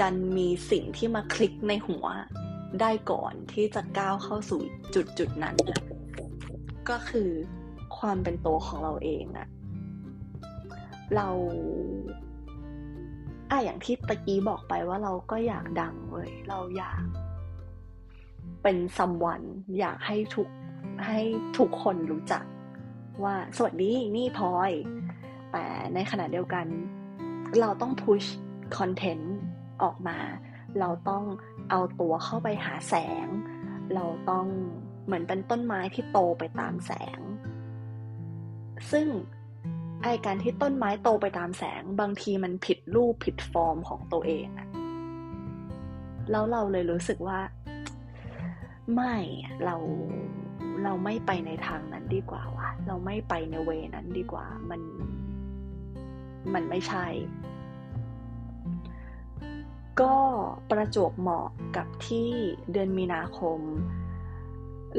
[0.00, 2.06] ดันมีสิ่งที่มาคลิกในหัว
[2.80, 4.60] ได้ก่อนที่จะก้าวเข้าสู่
[4.94, 5.56] จุดจุดนั้น
[6.90, 7.28] ก็คือ
[7.98, 9.48] ความเป็นตัวของเราเองอะ
[11.16, 11.28] เรา
[13.50, 17.02] อะอย่างที่ตะกี้บอกไปว่าเราก็อยากดังเว้ยเราอยาก
[18.62, 19.42] เป็นซัมวัน
[19.78, 20.48] อยากให้ทุก
[21.06, 21.18] ให้
[21.58, 22.44] ทุกคนรู้จัก
[23.22, 24.72] ว่าสวัสดีนี่พลอย
[25.52, 26.66] แต่ในขณะเดียวกัน
[27.60, 28.24] เราต้องพุช
[28.78, 29.36] คอนเทนต์
[29.82, 30.18] ออกมา
[30.80, 31.24] เราต้อง
[31.70, 33.26] เอาตัวเข้าไปหาแสง
[33.94, 34.46] เราต้อง
[35.08, 37.20] เหมือนเป็นต้นไม้ที่โตไปตามแสง
[38.90, 39.06] ซึ่ง
[40.02, 44.68] ไอการที่ต้นไม้โตไปตามแสง บางทีมันผิดรูปผิดฟอร์มของตัวเองอะ
[46.30, 47.40] แล้วเราเลยรู้สึกว่า
[48.94, 49.16] ไม่
[49.64, 49.76] เรา
[50.84, 54.80] เราไม่ไปในทางนั้นดีกว่าวะเราไม่ไปในเวนั้นดีกว่า มัน
[56.54, 57.06] มันไม่ใช่
[60.00, 60.14] ก็
[60.70, 62.30] ประจวบเหมาะกับที่
[62.72, 63.60] เดือนมีนาคม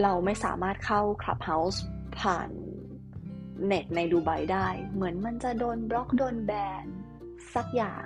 [0.02, 1.80] เราไม่สามารถเข้า Clubhouse
[2.20, 2.50] ผ่าน
[3.66, 6.52] เน็ตในดูไบได้ เหมือนมันจะโดนบล็อกโดนแบ
[6.84, 6.86] น
[7.56, 8.06] สักอย่าง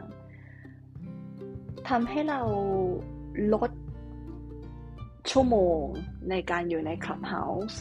[1.89, 2.41] ทำให้เรา
[3.53, 3.71] ลด
[5.31, 5.83] ชั่วโมง
[6.29, 7.79] ในการอยู่ในคลับเฮาส์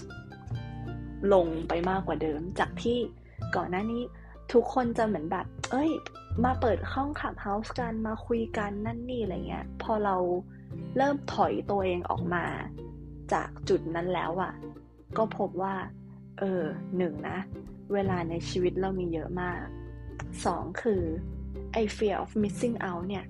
[1.33, 2.99] ลงไปมากกว่าเดิม จากที่
[3.57, 4.03] ก่อนหน้านี้
[4.53, 5.91] ทุกคนจะเหมือนแบบ เอ้ย
[6.45, 10.17] มาเปิดห้องคลับเฮาส์กัน มาคุยกันนั่นนี่อะไรเงี้ย พอเรา
[10.97, 12.45] เริ่มถอยตัวเองออกมา
[13.33, 14.53] จากจุดนั้นแล้วอะ
[15.19, 15.75] ก็พบว่า
[16.39, 16.63] เออ
[16.97, 17.39] หนึ่งนะ
[17.93, 19.61] เวลาในชีวิตเรามีเยอะมาก
[20.45, 21.03] สองคือ
[21.73, 23.25] ไอ้ fear of missing out เนี่ย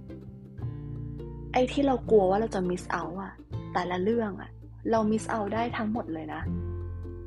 [1.53, 3.35] ไอ้ที่เรากลัวว่าเราจะ miss out อะ
[3.73, 4.51] แต่ละเรื่องอะ
[4.91, 6.43] เรา miss out ได้ทั้งหมดเลยนะ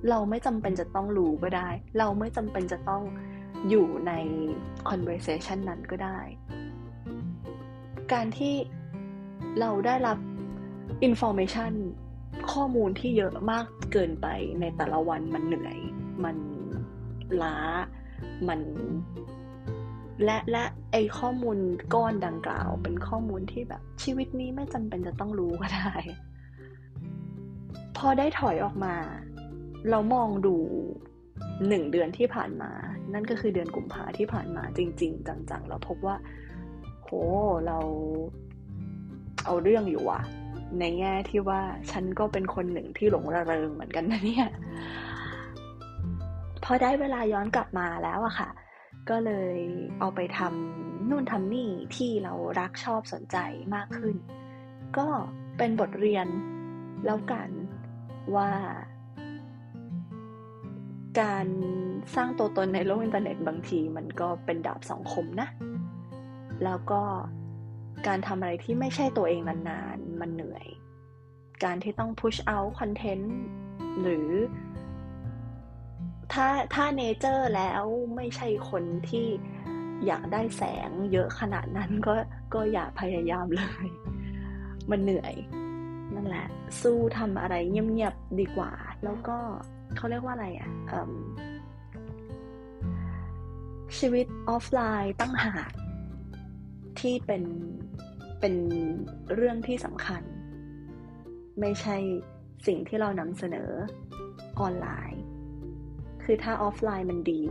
[0.09, 3.03] เราไม่จำเป็นจะต้องรู้ก็ได้ เราไม่จำเป็นจะต้อง
[3.69, 4.11] อยู่ใน
[4.89, 6.19] conversation นั้นก็ได้
[8.13, 8.55] การที่
[9.59, 10.17] เราได้รับ
[11.07, 11.73] information
[12.51, 14.27] ข้อมูลที่เยอะมากเกินไป
[14.59, 15.77] ในแต่ละวันมันเหนื่อย
[16.23, 16.37] มัน
[17.41, 17.57] ล้า
[18.47, 18.59] มัน
[20.23, 21.57] และและไอข้อมูล
[21.93, 25.91] ก้อนดังกล่าว เป็นข้อมูลที่แบบชีวิตนี้ไม่จำเป็นจะต้องรู้ก็ได้
[27.97, 28.95] พอได้ถอยออกมา
[29.89, 30.55] เรามองดู
[31.67, 32.71] หนึ่งเดือนที่ผ่านมา
[33.13, 36.15] นั่นก็คือเดือนกุมภาที่ผ่านมาจริง ๆ จังๆ เราพบว่า
[37.03, 37.09] โห
[37.67, 37.79] เรา
[39.45, 40.21] เอาเรื่องอยู่ว่ะ
[40.79, 41.61] ในแง่ที่ว่า
[41.91, 44.47] ฉันก็เป็นคนหนึ่งที่หลงระเริงเหมือนกันนะเนี่ย
[46.63, 48.49] พอได้เวลาย้อนกลับมาแล้วอะค่ะ
[49.09, 49.57] ก็เลย
[49.99, 53.37] เอาไปทำนู่นทำนี่ที่เรารักชอบสนใจ
[53.75, 54.15] มากขึ้น
[54.97, 55.07] ก็
[55.57, 56.27] เป็นบทเรียน
[57.05, 57.49] แล้วกัน
[58.35, 58.49] ว่า
[61.21, 61.47] การ
[62.15, 65.47] สร้างตัวตนในโลกอินเทอร์เน็ตบางทีมันก็เป็นดาบสองคมนะ
[66.63, 67.01] แล้วก็
[68.07, 70.67] การทำอะไรที่ไม่ใช่ตัวเองนานๆ มันเหนื่อย
[71.63, 73.27] การที่ต้อง push out content
[74.01, 74.29] หรือ
[76.33, 77.83] ถ้าถ้า nature แล้ว
[78.15, 79.27] ไม่ใช่คนที่
[80.05, 82.15] อยากได้แสงเยอะขนาดนั้นก็
[82.53, 83.87] ก็อย่าพยายามเลย
[84.89, 85.35] มันเหนื่อย
[86.15, 86.47] นั่นแหละ
[86.81, 88.71] สู้ทำอะไรเงียบๆดีกว่า
[89.03, 89.37] แล้วก็
[89.95, 90.69] เขาเรียกว่าอะไรอะ่ะ
[93.97, 95.71] ชีวิตออฟไลน์ตั้งหาก
[96.99, 97.43] ที่เป็น
[98.47, 98.65] เป็น
[99.35, 100.23] เรื่องที่สำคัญ
[101.59, 101.97] ไม่ใช่
[102.67, 103.71] สิ่งที่เรานำเสนอ
[104.59, 105.23] ออนไลน์
[106.23, 107.43] คือถ้าออฟไลน์มันดี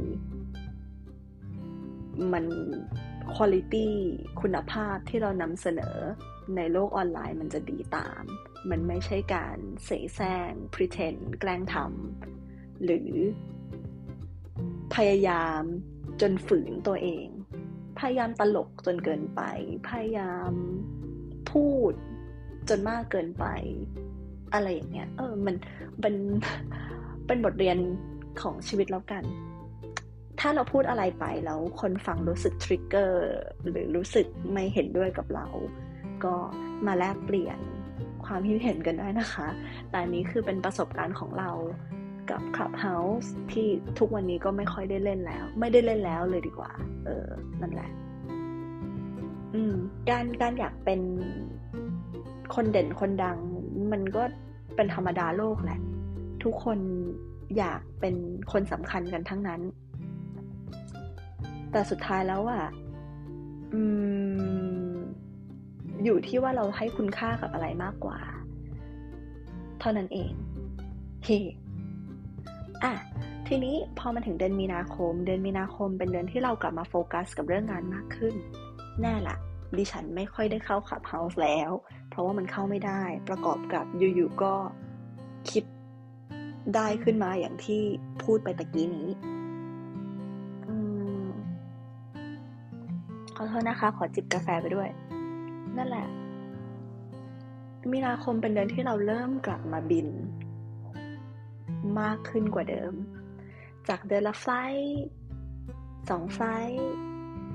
[2.33, 2.45] มัน
[3.37, 5.97] คุณภาพคุณภาพที่เรานำเสนอ
[6.57, 8.23] ในโลกออนไลน์มันจะดีตาม
[8.71, 13.11] มันไม่ใช่การเสแสร้ง pretend แกล้งทำหรือ
[14.95, 15.63] พยายาม
[16.21, 17.27] จนฝืนตัวเอง
[17.99, 19.43] พยายามตลกจนเกินไป
[19.89, 20.53] พยายาม
[21.51, 21.93] พูด
[22.69, 23.47] จนมากเกินไป
[24.55, 25.55] อะไรอย่างเงี้ย เออ มัน
[26.01, 26.15] เป็น
[27.27, 27.79] เป็นบทเรียน
[28.43, 29.25] ของชีวิตแล้วกัน
[30.41, 33.33] ถ้าเราพูดอะไรไปแล้วคนฟังรู้สึกทริกเกอร์
[33.69, 35.47] หรือรู้สึกไม่เห็นด้วยกับเรา
[36.25, 36.35] ก็
[36.87, 37.59] มาแลกเปลี่ยน
[38.25, 39.49] ความคิดเห็นกันได้นะคะ
[39.91, 41.51] แต่นี้คือเป็นประสบการณ์ของเรา
[42.31, 43.67] กับ Clubhouse ที่
[43.99, 46.71] ทุกวันนี้ก็ไม่ค่อยได้เล่นแล้ว ไม่ได้เล่นแล้วเลยดีกว่า
[47.05, 47.29] เออ
[47.61, 47.91] นั่นแหละ
[49.55, 49.75] อืม
[50.11, 51.01] การการอยากเป็น
[52.55, 53.39] คนเด่นคนดัง
[53.93, 54.23] มันก็
[54.77, 55.81] เป็นธรรมดาโลกแหละ
[56.45, 56.79] ทุกคน
[57.59, 58.15] อยากเป็น
[58.53, 59.61] คนสำคัญกันทั้งนั้น
[61.73, 62.65] แต่สุดท้ายแล้วอะ
[63.73, 63.81] อื
[64.95, 64.95] ม
[66.05, 68.19] อยู่ที่ว่าเราให้คุณค่ากับอะไรมากกว่า
[69.81, 70.33] เท่านั้นเอง
[71.25, 71.45] เฮ hey.
[72.83, 72.95] อะ
[73.49, 78.35] ทีนี้พอมาถึงเดือนมีนาคม เดือนมีนาคมเป็นเดือนที่เรากลับมาโฟกัสกับเรื่องงานมากขึ้น
[79.01, 79.37] แน่ละ
[79.79, 81.71] ดิฉันไม่ค่อยได้เข้า Clubhouse แล้ว
[82.11, 84.55] เพราะว่ามันเข้าไม่ได้ ประกอบกับอยู่ๆก็
[85.51, 85.65] คิด
[86.75, 87.83] ได้ขึ้นมาอย่างที่
[88.23, 89.09] พูดไปตะกี้นี้
[93.37, 94.89] ขออโทษนะคะ ขอจิบกาแฟไปด้วย
[95.77, 96.07] นั่นแหละ
[97.93, 100.09] มีนาคมเป็นเดือนที่เราเริ่มกลับมาบิน
[102.01, 102.93] มากขึ้นกว่าเดิม
[103.89, 104.49] จากเดือนละไฟ
[106.11, 106.41] สองไฟ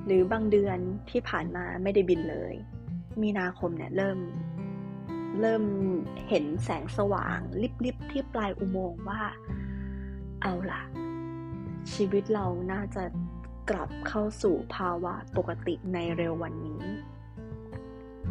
[0.06, 0.78] หรือบางเดือน
[1.10, 2.54] ที่ผ่านมาไม่ได้บินเลย
[3.22, 4.20] มีนาคมเนี่ยเริ่ม
[5.42, 5.64] เริ่ม
[6.28, 7.40] เห็นแสงสว่าง
[7.86, 9.22] ลิบๆที่ปลายอุโมงค์ว่า
[10.42, 10.82] เอาล่ะ
[11.94, 13.04] ชีวิตเราน่าจะ
[13.70, 16.84] กลับเข้าสู่ภาวะปกติในเร็ววันนี้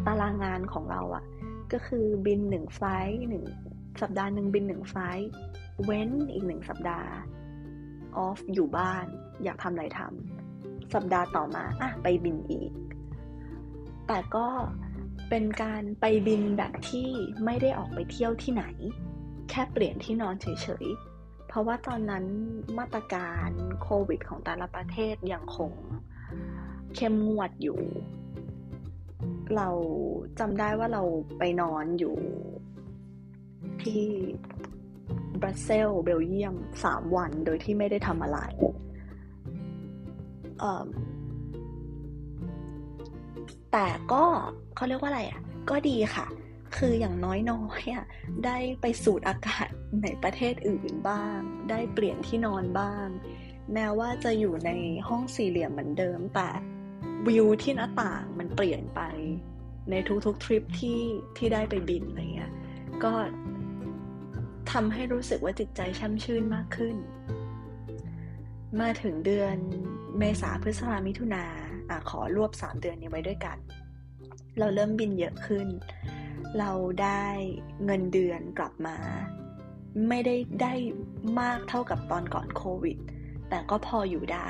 [0.05, 1.23] ตารางงานของเราอะ่ะ
[1.71, 3.45] ก็คือบินหนึ่งไฟล์หนึ่ง
[4.01, 5.27] สัปดาห์หนึ่งบินหนึ่งไฟล์
[5.85, 7.11] เว้นอีกหนึ่งสัปดาห์
[8.17, 9.05] ออฟอยู่บ้าน
[9.43, 12.71] อยากทำอะไรทำสัปดาห์ต่อมาอะไปบินอีก
[14.07, 14.47] แต่ก็
[15.29, 17.09] เป็นการไปบินแบบที่
[17.45, 18.65] ไม่ได้ออกไปเที่ยวที่ไหน
[19.49, 20.47] แค่เปลี่ยนที่นอนเฉ
[20.83, 22.25] ยๆ เพราะว่าตอนนั้น
[22.77, 23.49] มาตรการ
[23.81, 25.71] โควิดของแต่ละประเทศยังคง
[26.95, 27.79] เข้มงวดอยู่
[29.55, 29.69] เรา
[30.39, 31.03] จำได้ว่าเรา
[31.37, 32.15] ไปนอนอยู่
[33.83, 34.03] ที่
[35.41, 38.39] บรัสเซลเบลเยียมสามวันโดยที่ไม่ได้ทำอะไร
[43.71, 44.23] แต่ก็
[44.75, 46.27] เขาเรียกว่าอะไรอะ ก็ดีค่ะ
[46.77, 48.05] คืออย่างน้อยๆอะ
[48.45, 49.67] ได้ไปสูดอากาศ
[50.03, 51.37] ในประเทศอื่นบ้าง
[51.69, 53.07] ได้เปลี่ยนที่นอนบ้าง
[53.73, 54.71] แม้ว่าจะอยู่ใน
[55.07, 56.49] ห้องสี่เหลี่ยมเหมือนเดิม แต่
[57.27, 59.01] วิวที่หน้าต่างมันเปลี่ยนไป
[59.89, 61.01] ในทุกๆทริปที่
[61.37, 62.51] ที่ได้ไปบินอะไรเงี้ย
[63.03, 63.11] ก็
[64.71, 66.95] ทำให้รู้สึกว่าจิตใจช่ำชื่นมากขึ้น
[68.81, 69.55] มาถึงเดือน
[70.17, 71.45] เมษาพฤษภามิถุนา
[71.89, 73.57] อขอรวบสามเดือนนี้ไว้ด้วยกัน
[74.59, 75.67] เราเริ่มบินเยอะขึ้น
[76.57, 77.25] เราได้
[77.85, 78.97] เงินเดือนกลับมา
[80.09, 80.73] ไม่ได้ได้
[81.39, 82.97] มากเท่ากับตอนก่อนโควิด
[83.49, 84.49] แต่ก็พออยู่ได้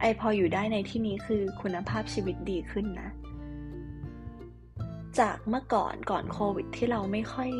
[0.00, 3.10] ไอพออยู่ได้ในที่นี้คือคุณภาพชีวิตดีขึ้นนะ
[5.18, 7.50] จากเมื่อก่อนก่อนโควิดที่เราไม่ค่อย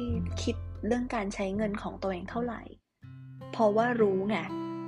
[0.42, 2.62] คิด เรื่องการใช้เงินของตัวเองเท่าไหร่
[3.52, 4.36] เพราะว่ารู้ไง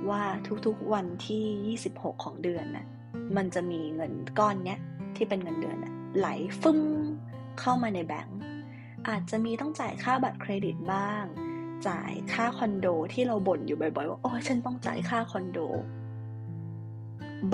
[0.09, 0.23] ว่า
[0.65, 2.85] ทุกๆวันที่ 26 ของเดือนนะ่ะ
[3.35, 4.79] มันจะมีเงินก้อนเนี้ย
[5.15, 6.27] ที่เป็นเงินเดือนอะไหล
[6.61, 6.79] ฟึ้ง
[7.59, 8.39] เข้ามาในแบงก์
[9.07, 11.23] อาจจะมีต้องจ่ายค่าบัตรเครดิตบ้าง
[11.87, 15.59] จ่ายค่าคอนโดที่เราบ่นอยู่บ่อยๆว่าโอ้ฉันต้องจ่ายค่าคอนโด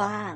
[0.02, 0.34] บ้าง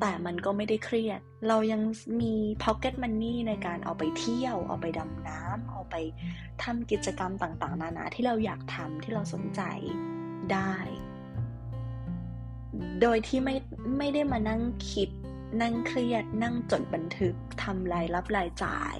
[0.00, 1.82] แต่มันก็ไม่ได้เครียด เรายัง
[2.20, 5.94] มี pocket money ในการเอาไปเที่ยวเอาไปดำน้ำเอาไป
[6.62, 9.62] ทำกิจกรรมต่าง ๆ นานาที่เราอยากทำที่เราสนใจ
[10.52, 10.74] ได้
[13.00, 13.56] โดยที่ไม่
[13.98, 15.10] ไม่ได้มานั่งคิด
[15.62, 18.96] นั่งเครียด นั่งจดบันทึกทำรายรับรายจ่าย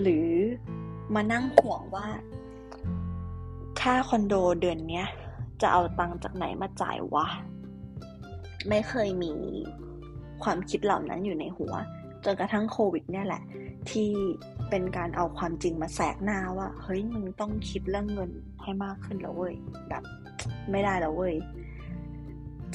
[0.00, 0.30] หรือ
[1.14, 2.06] มานั่งห่วงว่า
[3.80, 5.04] ค่าคอนโดเดือนนี้
[5.60, 7.26] จะเอาตังค์จากไหนมาจ่ายวะ
[8.68, 9.32] ไม่เคยมี
[10.42, 11.72] ความคิดเหล่านั้นอยู่ในหัว
[12.24, 13.42] จนกระทั่งโควิดเนี่ยแหละ
[13.90, 14.10] ที่
[14.70, 18.30] เป็นการเอาความจริงมาแสกหน้าว่า เฮ้ยมึงต้องคิดเรื่องเงิน
[18.62, 19.54] ให้มากขึ้นแล้วเว้ย
[19.88, 20.02] แบบ
[20.70, 21.34] ไม่ได้แล้วเว้ย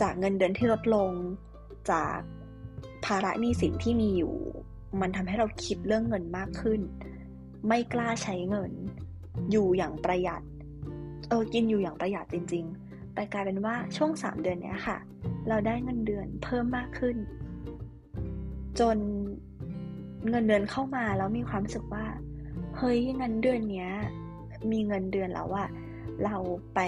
[0.01, 1.10] จากเงินเดือนที่ลดลง
[1.91, 2.17] จาก
[3.05, 4.34] ภาระหนี้สินที่มีอยู่
[5.01, 6.81] มันทำให้เราคิดเรื่องเงินมากขึ้น
[7.67, 8.71] ไม่กล้าใช้เงิน
[9.51, 10.41] อยู่อย่างประหยัด
[11.29, 14.97] เออกินอยู่อย่างประหยัดจริง ๆ แต่กลายเป็นว่าช่วงสามเดือนนี้ค่ะ
[15.47, 17.17] เราได้เงินเดือนเพิ่มมากขึ้น
[18.79, 18.97] จน
[20.29, 22.05] เงินเดือนเข้ามาแล้วมีความรู้สึกว่า
[22.77, 23.91] เฮ้ยเงินเดือนเนี้ย
[24.71, 25.65] มีเงินเดือนแล้วว่า
[26.23, 26.38] เรา
[26.75, 26.79] ไป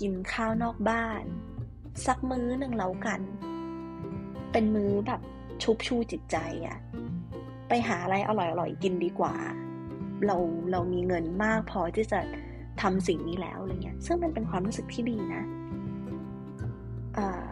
[0.00, 1.22] กินข้าวนอกบ้าน
[2.06, 3.20] สักมื้อหนึ่งแล้วกัน
[4.52, 5.20] เป็นมื้อแบบ
[5.62, 6.78] ชุบชูจิตใจอะ
[7.68, 9.34] ไปหาอะไรอร่อยๆกินดีกว่า
[10.26, 10.36] เรา
[10.72, 12.20] เรามีเงินมากพอที่จะ
[12.82, 15.42] ทำสิ่งนี้แล้วอะไรเงี้ย ซึ่งมันเป็นความรู้สึกที่ดีนะ
[17.14, 17.48] เออ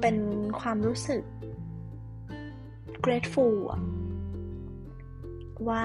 [0.00, 0.16] เป็น
[0.60, 1.22] ความรู้สึก
[3.04, 3.56] grateful
[5.68, 5.84] ว่า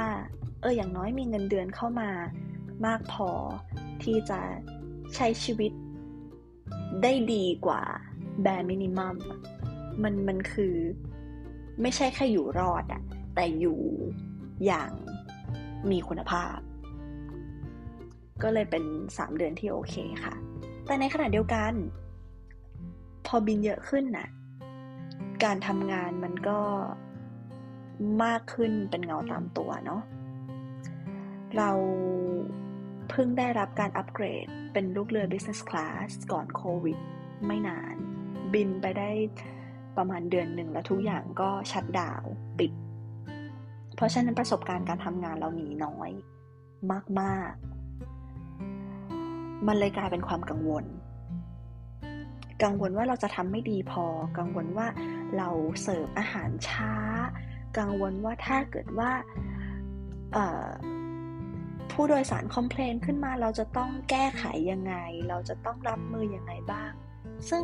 [0.62, 2.10] เอออย่างน้อยมีเงินเดือนเข้ามา
[2.86, 3.30] มากพอ
[4.04, 4.40] ที่จะ
[5.16, 5.72] ใช้ชีวิต
[7.04, 7.82] ได้ดีกว่า
[8.42, 9.16] แบร์มินิมัม
[10.04, 10.76] มันมันคือ
[11.82, 13.02] ไม่ใช่แค่อยู่รอดอะ
[13.36, 13.80] แต่อยู่
[14.66, 14.92] อย่าง
[15.92, 16.58] มีคุณภาพ
[18.44, 18.84] ก็เลยเป็น
[19.18, 20.36] สามเดือนที่โอเคค่ะ
[20.86, 21.74] แต่ในขณะเดียวกัน
[23.26, 24.28] พอบินเยอะขึ้นน่ะ
[25.44, 26.60] การทำงานมันก็
[28.24, 30.02] มากขึ้นเป็นเงาตามตัวเนาะ
[31.58, 31.70] เรา
[33.10, 36.98] เพิ่งได้รับการอัปเกรดเป็นลูกเรือ business class ก่อนโควิด
[37.46, 37.96] ไม่นาน
[38.54, 39.10] บินไปได้
[39.98, 42.24] ประมาณเดือนหนึ่งแล้วทุกอย่างก็ชัดดาว
[42.60, 42.72] ปิด
[43.96, 46.12] เพราะฉะนั้นประสบการณ์การทำงานเรามีน้อย
[47.22, 47.54] มาก
[48.40, 50.86] ๆ มันเลยกลายเป็นความกังวล
[52.64, 54.06] กังวลว่าเราจะทำไม่ดีพอ
[54.38, 54.88] กังวลว่า
[55.38, 55.50] เรา
[55.82, 56.94] เสิร์ฟอาหารช้า
[57.78, 59.12] กังวลว่าถ้าเกิดว่า
[61.92, 64.96] ผู้โดยสารคอมเพลนขึ้นมาเราจะต้องแก้ไขยังไง
[65.30, 66.92] เราจะต้องรับมือยังไงบ้าง
[67.50, 67.64] ซึ่ง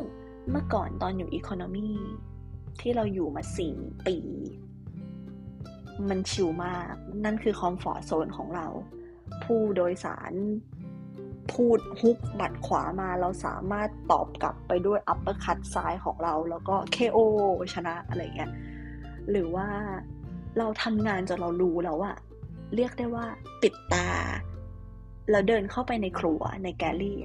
[0.49, 1.89] เมื่อก่อนตอนอยู่ economy
[2.81, 3.75] ที่เราอยู่มาสี่
[4.07, 4.17] ปี
[6.09, 6.93] มันชิลมาก
[7.25, 8.67] นั่นคือ comfort zone ของเรา
[9.43, 10.33] ผู้โดยสาร
[11.53, 17.17] พูดฮุกหมัดขวามาเราสามารถตอบกลับไปด้วยอัปเปอร์คัตซ้ายของเรา แล้วก็ KO
[17.73, 18.51] ชนะอะไรเงี้ย
[19.31, 19.69] หรือว่า
[20.57, 22.15] เราทำงานจนเรารู้แล้วอะ
[22.75, 23.25] เรียกได้ว่า
[23.61, 24.09] ปิดตา
[25.31, 27.19] แล้วเดินเข้าไปในครัวในแกลลี่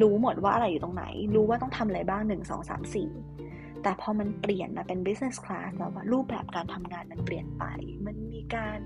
[0.00, 3.10] รู้หมดว่าอะไรอยู่ตรงไหน รู้ว่าต้องทำอะไรบ้างหนึ่งสองสามสี่
[3.82, 7.64] แต่พอมันเปลี่ยนมาเป็น business class แล้วว่ารูปแบบการทำงานมันเปลี่ยนไป
[8.06, 8.78] มันมีการ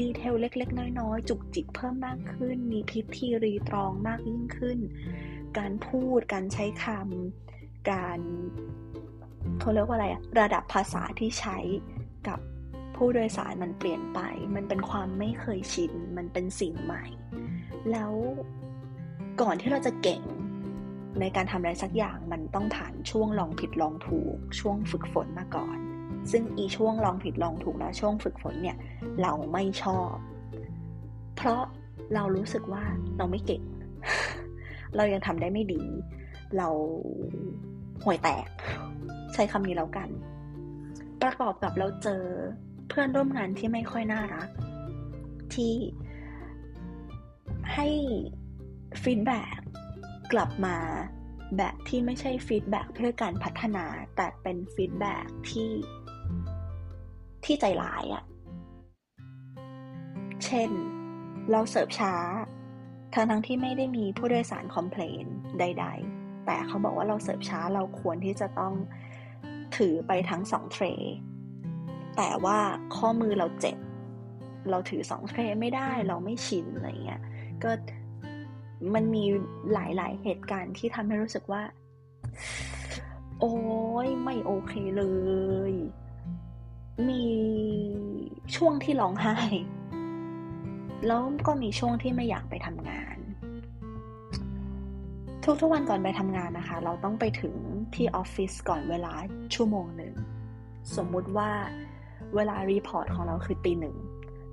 [0.00, 4.78] ดีเทลเล็ก ๆ น้อยๆ จุกจิกเพิ่มมากขึ้น มีพิธีรีตรองมากยิ่งขึ้น
[5.58, 8.20] การพูด การใช้คำ การ
[9.60, 11.58] เขาเรียกว่าอะไรอะระดับภาษาที่ใช้
[12.28, 12.38] กับ
[12.96, 14.20] ผู้โดยสารมันเปลี่ยนไป
[14.54, 17.04] มันเป็นความไม่เคยชิน มันเป็นสิ่งใหม่
[17.90, 18.12] แล้ว
[19.40, 20.22] ก่อนที่เราจะเก่ง
[21.20, 25.78] ในการทำอะไรสักอย่างมันต้องผ่านช่วงลองผิดลองถูก ช่วงฝึกฝนมาก่อน
[26.30, 28.76] ซึ่งอีช่วงลองผิดลองถูกและช่วงฝึกฝนเนี่ย
[29.22, 30.12] เราไม่ชอบ
[31.36, 31.62] เพราะ
[32.14, 32.84] เรารู้สึกว่า
[33.18, 33.62] เราไม่เก่ง
[34.96, 35.82] เรายังทำได้ไม่ดี
[36.56, 36.68] เรา
[38.04, 38.48] ห่วยแตก
[39.34, 40.08] ใช้คำนี้แล้วกัน
[41.22, 42.24] ประกอบกับเราเจอ
[42.88, 44.48] เพื่อนร่วมงานที่ไม่ค่อยน่ารัก
[45.54, 45.74] ที่
[47.74, 47.88] ให้
[49.02, 49.58] feedback
[50.32, 50.76] กลับมา
[51.56, 55.16] แบบที่ไม่ใช่ feedback เพื่อการพัฒนา แต่เป็น feedback
[55.50, 55.70] ที่
[57.44, 58.24] ที่ใจร้ายอะ
[60.44, 60.70] เช่น
[61.50, 62.14] เราเสิร์ฟช้า
[63.14, 65.24] ทั้งทั้งที่ไม่ได้มีผู้โดยสารคอมเพลน
[65.58, 66.15] ใด ๆ
[66.46, 68.72] แต่เขาบอกว่าเราเสิร์ฟช้าเราควรที่จะต้อง
[69.76, 70.84] ถือไปทั้งสองเทร
[72.16, 72.58] แต่ว่า
[72.96, 73.78] ข้อมือเราเจ็บ
[74.70, 77.22] เราถือสองเทรไม่ได้เราไม่ชินอะไรเงี้ย
[77.62, 77.70] ก็
[78.94, 79.24] มันมี
[79.72, 81.62] หลาย ๆ เหตุการณ์ที่ทำให้รู้สึกว่า
[83.40, 83.54] โอ้
[84.06, 85.04] ยไม่โอเคเล
[85.70, 85.72] ย
[87.08, 87.24] มี
[88.56, 89.36] ช่วงที่ร้องไห้
[91.06, 93.05] แล้วก็มีช่วงที่ไม่อยากไปทำงาน
[95.60, 97.54] ทุกๆวันก่อนไปทำงานนะคะ เราต้องไปถึง
[97.94, 99.12] ที่ออฟฟิศก่อนเวลา
[99.54, 100.14] ชั่วโมงหนึ่ง
[100.96, 101.50] สมมุติว่า
[102.34, 103.96] เวลา report ของเราคือตีหนึ่ง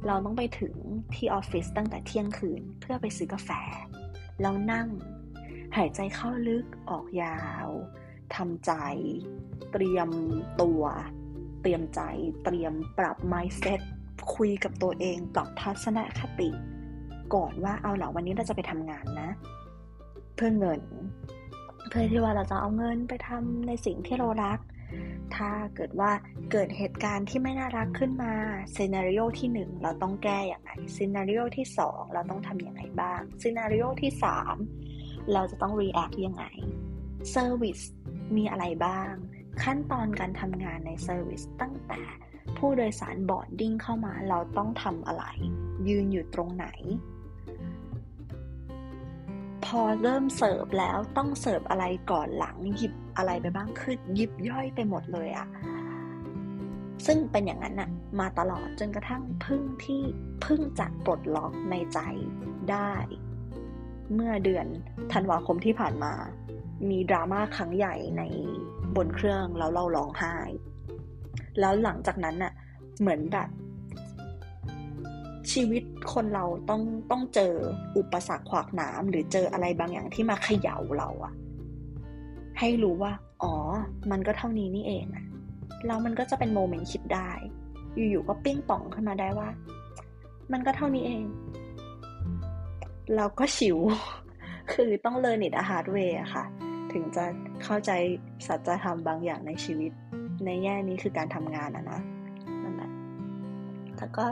[0.07, 0.75] เราต้องไปถึง
[1.15, 3.49] ที่ออฟฟิศตั้งแต่เที่ยงคืนเพื่อไปซื้อกาแฟ
[4.41, 4.87] แล้วนั่ง
[5.77, 7.67] หายใจเข้าลึกออกยาว
[8.35, 8.71] ทำใจ
[9.71, 10.09] เตรียม
[10.61, 10.83] ตัว
[11.61, 12.01] เตรียมใจ
[12.43, 13.81] เตรียมปรับ mindset
[14.35, 16.49] คุยกับตัวเอง ปรับทัศนคติ
[17.33, 19.31] ก่อนว่าเอาเหล่าวันนี้เราจะไปทำงานนะ
[20.35, 20.81] เพื่อเงิน
[21.89, 24.59] เพื่อที่ว่าเราจะเอาเงินไปทำในสิ่งที่เรารัก
[25.35, 26.11] ถ้าเกิดว่า
[26.51, 28.33] เกิดเหตุการณ์ที่ไม่น่ารักขึ้นมา
[28.75, 34.11] scenario ที่ 1 เราต้องแก้อย่างไร scenario ที่ 2 เราต้องทำอย่างไรบ้าง scenario ที่
[34.71, 36.43] 3 เราจะต้อง react ยังไง
[37.31, 37.79] service
[38.35, 39.11] มีอะไรบ้าง
[39.63, 42.01] ขั้นตอนการทำงานใน service ตั้งแต่
[42.57, 45.25] ผู้โดยสาร boarding เข้ามาเราต้องทำอะไร
[45.87, 46.67] ยืนอยู่ตรงไหน
[49.65, 55.47] พอเริ่มเสิร์ฟแล้วต้องเสิร์ฟอะไรก่อนหลังหยิบอะไรไปบ้างคือยิบย่อยไปหมดเลยอะ
[57.05, 60.01] ซึ่งเป็นอย่างนั้นน่ะมาตลอดจนกระทั่งพึ่งที่
[60.45, 61.99] พึ่งจะปลดล็อกในใจ
[62.71, 62.93] ได้
[64.13, 64.67] เมื่อเดือน
[65.13, 66.13] ธันวาคมที่ผ่านมา
[66.89, 68.23] มีดราม่าครั้งใหญ่ใน
[68.95, 70.37] บนเครื่องแล้วเราร้องไห้
[71.59, 72.53] แล้วหลังจากนั้นน่ะ
[72.99, 73.49] เหมือนแบบ
[75.51, 77.53] ชีวิตคนเราต้องต้องเจอ
[77.97, 81.33] อุปสรรคขวากหนามหรือเจออะไรบางอย่างที่มาเขย่าเราอะ
[82.59, 83.53] ให้รู้ว่า อ๋อ
[84.11, 85.25] มันก็เท่านี้นี่เองอะ
[85.87, 87.31] แล้วมันก็จะเป็น moment คิดได้
[87.95, 89.49] อยู่ๆก็ปิ้งป่องขึ้นมาได้ว่า
[90.51, 91.23] มันก็เท่านี้เอง
[93.15, 93.77] เราก็ชิว
[94.73, 96.45] คือต้อง learn it the hard way ค่ะ
[96.91, 97.25] ถึงจะ
[97.63, 97.91] เข้าใจ
[98.47, 99.91] สัจธรรมบางอย่างในชีวิต
[100.45, 101.99] ในแง่นี้คือการทำงานอะนะ
[102.63, 102.91] นั่นแหละ
[103.97, 104.25] แล้วก็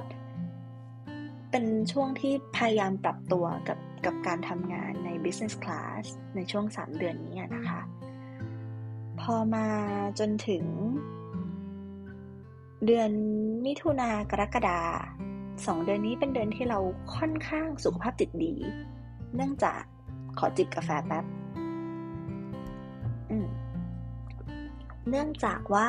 [1.51, 6.03] เป็นช่วงที่พยายามปรับตัวกับกับการทำงานใน business class
[6.35, 7.81] ในช่วง 3 เดือนนี้นะคะ
[9.21, 9.67] พอมา
[10.19, 10.65] จนถึง
[12.85, 13.11] เดือน
[13.65, 14.81] มิถุนากรกฎา
[15.65, 16.79] สองเดือนนี้เป็นเดือนที่เรา
[17.15, 18.55] ค่อนข้างสุขภาพจิตดี
[19.35, 19.81] เนื่องจาก
[20.37, 21.25] ขอจิบกาแฟแป๊บ
[25.09, 25.87] เนื่องจากว่า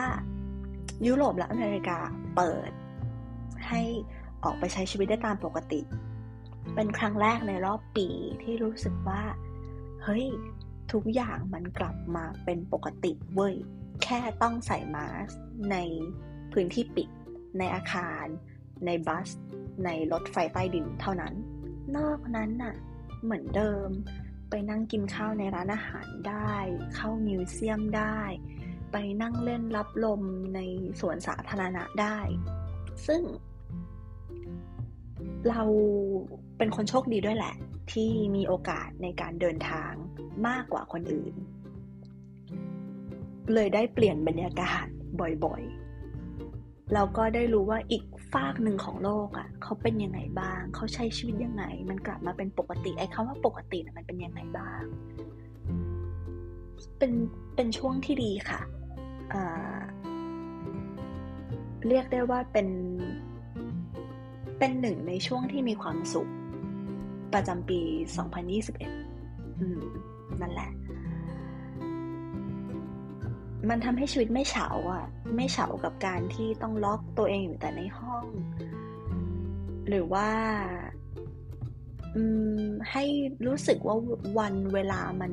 [1.06, 1.98] ยุโรปและอเมริกา
[2.36, 2.70] เปิด
[3.68, 3.82] ให้
[4.44, 5.80] ออกไปใช้ชีวิตได้ตามปกติ
[6.74, 8.08] เป็นครั้งแรกในรอบปี
[8.42, 9.22] ที่รู้สึกว่า
[10.02, 10.26] เฮ้ย
[10.92, 13.54] ทุกอย่างมันกลับมาเป็นปกติเว้ย
[14.02, 15.30] แค่ต้องใส่มาส
[15.70, 15.76] ใน
[16.52, 17.08] พื้นที่ปิด
[17.58, 18.24] ในอาคาร
[18.86, 19.28] ในบัส
[19.84, 21.34] ในรถไฟใต้ดินเท่านั้น
[21.96, 22.74] นอกนั้นน่ะ
[23.22, 23.88] เหมือนเดิม
[24.50, 26.54] ไปนั่งกินข้าวในร้านอาหารได้
[26.94, 28.20] เข้ามิวเซียมได้
[28.92, 30.22] ไปนั่งเล่นรับลม
[30.54, 30.60] ใน
[31.00, 32.18] สวนสาธารณะได้
[33.06, 33.22] ซึ่ง
[35.48, 35.62] เรา
[36.58, 37.54] เป็นคนโชคดีด้วยแหละ
[37.92, 39.92] ที่มีโอกาสในการเดินทาง
[40.46, 41.34] มากกว่าคนอื่น
[43.54, 44.84] เลยได้เปลี่ยนบรรยากาศ
[45.44, 54.82] บ่อยๆแล้วก็ได้รู้ว่าอีกฝากหนึ่งของโลกอะ่ะเขาเป็นยังไงบ้าง เขาใช้ชีวิตยังไง มันกลับมาเป็นปกติไอ้คำว่าปกตินะมันเป็นยังไงบ้าง
[56.98, 57.12] เป็น
[57.54, 58.60] เป็นช่วงที่ดีค่ะ
[61.88, 62.68] เรียกได้ว่าเป็น
[64.64, 66.30] เป็นหนึ่งในช่วงที่มีความสุข
[67.32, 67.80] ประจำปี
[68.50, 69.82] 2021 อืม
[70.40, 70.70] นั่นแหละ
[73.68, 75.04] มันทำให้ชีวิตไม่เฉาอะ
[75.36, 78.24] ไม่เฉากับการที่ต้องล็อกตัวเองอยู่แต่ในห้อง
[79.88, 80.28] หรือว่า
[82.90, 83.04] ให้
[83.46, 83.96] รู้สึกว่า
[84.38, 85.32] วันเวลามัน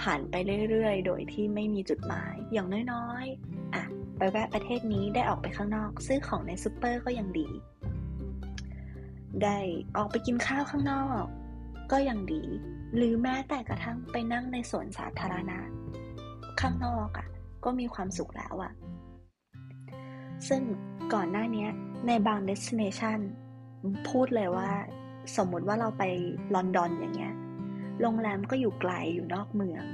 [0.00, 0.34] ผ่านไป
[0.70, 3.82] เรื่อยๆ โดยที่ไม่มีจุดหมาย อย่างน้อยๆ อะ
[4.16, 7.48] ไปแวะประเทศนี้ได้ออกไปข้างนอก ซื้อของในซูเปอร์ก็ยังดี
[9.42, 9.58] ได้
[9.96, 11.24] ออกไปกินข้าวข้างนอก
[11.92, 12.44] ก็ยังดี
[12.96, 15.58] หรือแม้แต่กระทั่งไปนั่งในสวนสาธารณะ
[16.60, 17.28] ข้างนอกอะ่ะ
[17.64, 18.72] ก็มีความสุขแล้วอะ่ะ
[20.48, 20.62] ซึ่ง
[21.14, 21.66] ก่อนหน้านี้
[22.06, 23.18] ในบาง destination
[24.08, 24.68] พูดเลยว่า
[25.36, 26.02] สมมติว่าเราไป
[26.54, 27.34] ลอนดอนอย่างเงี้ย
[28.00, 29.84] โรงแรมก็อยู่ไกลอยู่นอกเมือง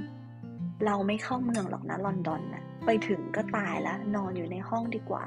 [0.85, 5.25] เราไม่เข้าเมืองหรอกนะลอนดอนน่ะไปถึงก็ตายแล้ว นอนอยู่ในห้องดีกว่า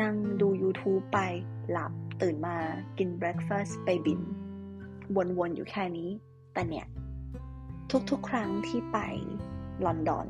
[0.00, 1.18] นั่งดู YouTube ไป
[1.70, 2.56] หลับ ตื่นมา
[2.98, 4.20] กินเบรคฟาสต์ไปบิน
[5.38, 6.10] วนๆอยู่แค่นี้
[6.52, 6.86] แต่เนี่ย
[8.10, 8.98] ทุกๆ ครั้งที่ไป
[9.84, 10.28] ลอนดอน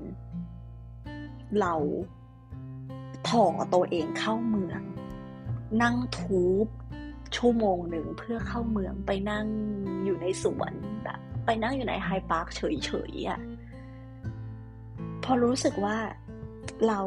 [1.60, 1.74] เรา
[3.28, 4.82] ถ่อตัวเองเข้าเมือง
[5.82, 6.66] นั่งทูบ
[7.36, 9.46] ชั่วโมงหนึ่งเพื่อเข้าเมืองไปนั่ง
[10.04, 10.72] อยู่ในสวน
[11.04, 12.62] แบบไปนั่งอยู่ใน Hyde Park เฉ
[13.10, 13.40] ยๆอะ่ะ
[15.24, 15.98] พอรู้สึกว่า
[16.86, 17.00] เรา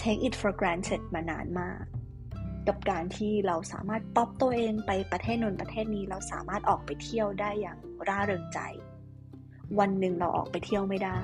[0.00, 1.84] take it for granted มานานมาก
[2.68, 8.60] กับการที่เราสามารถป๊อปตัวเองไปประเทศนู้นประเทศนี้เราสามารถออกไปเที่ยวได้อย่างร่าเริงใจ
[9.78, 11.20] วันหนึ่งเราออกไปเที่ยวไม่ได้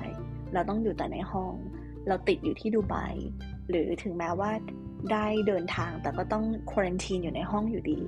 [0.53, 1.53] เราต้องอยู่แต่ในห้อง
[2.07, 2.95] เราติดอยู่ที่ดูไบ
[3.69, 4.51] หรือถึงแม้ว่า
[5.11, 7.99] ได้เดินทางแต่ก็ต้องควอนตีนอยู่ในห้องอยู่ดี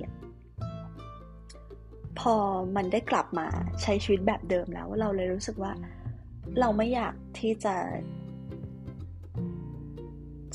[2.20, 2.34] พอ
[2.76, 3.46] มันได้กลับมา
[3.82, 5.72] ใช้ชีวิตแบบเดิมแล้ว เราเลยรู้สึกว่า
[6.60, 7.74] เราไม่อยากที่จะ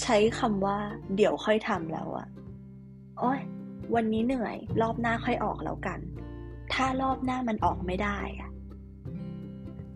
[0.01, 0.77] ใช้คำว่า
[1.15, 2.27] เดี๋ยวค่อยทำแล้วอะ
[3.19, 3.39] โอ้ย
[3.95, 5.99] วันนี้เหนื่อย รอบหน้าค่อยออกแล้วกัน
[6.73, 8.51] ถ้ารอบหน้ามันออกไม่ได้อะ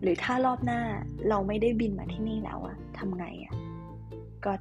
[0.02, 0.80] หรือถ้ารอบหน้า
[1.28, 3.54] เราไม่ได้บินมาที่นี่แล้วอะทำไงอะ
[4.44, 4.52] ก็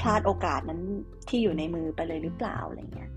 [0.00, 0.80] พลาดโอกาสนั้น
[1.28, 3.10] ที่อยู่ในมือไปเลยหรือเปล่าอะไรเงี้ย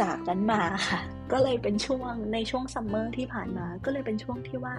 [0.00, 1.00] จากนั้นมาค่ะ
[1.32, 4.74] ก็เลยเป็นช่วงในช่วงซัมเมอร์ที่ผ่านมา ก็เลยเป็นช่วงที่ว่า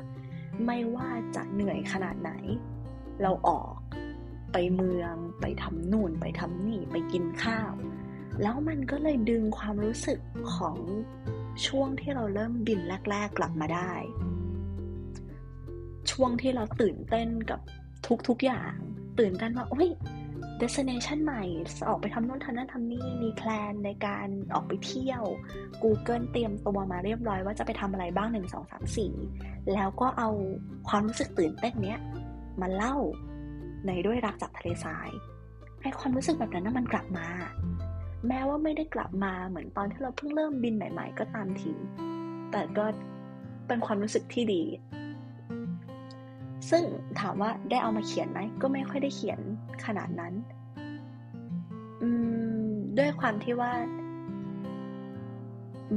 [0.66, 2.32] ไม่ว่าจะเหนื่อยขนาดไหน
[3.22, 3.74] เราออก
[4.54, 7.74] ไปเมือง ไปทำนู่น ไปทำนี่ไปกินข้าว
[8.42, 10.20] แล้วมันก็เลยดึงความรู้สึก
[10.56, 10.78] ของ
[11.68, 12.80] ช่วงที่เราเริ่มบิน
[13.12, 13.94] แรก ๆ กลับมาได้
[16.12, 17.60] ช่วงที่เราตื่นเต้นกับ
[18.28, 18.74] ทุกๆอย่าง
[19.20, 19.90] ตื่นเต้นว่าโอ้ย
[20.62, 21.44] destination ใหม่
[21.88, 25.24] ออกไปทำนู่นทำนั่นทำนี่ มีแพลนในการออกไปเที่ยว
[25.84, 28.96] Google เตรียมตัวมาเรียบร้อยว่าจะไปทำอะไรบ้าง 1 2 3
[29.28, 30.30] 4 แล้วก็เอา
[30.90, 32.00] ความรู้สึกตื่นเต้นเนี้ย
[32.62, 32.96] มาเล่า
[33.88, 35.10] ในด้วยรักจากทะเลทราย
[35.82, 37.28] ให้ความรู้สึกแบบนั้นมันกลับมา
[38.28, 41.74] แม้ว่าไม่ได้กลับมาเหมือนตอนที่เราเพิ่งเริ่มบินใหม่ ๆ ก็ตามที
[42.52, 42.86] แต่ก็
[43.68, 44.64] เป็นความรู้สึกที่ดี
[46.70, 46.84] ซึ่ง
[47.20, 49.40] ถามว่าได้เอามาเขียนไหมก็ไม่ค่อยได้เขียน
[49.86, 50.34] ขนาดนั้น
[52.98, 53.74] ด้วยความที่ว่า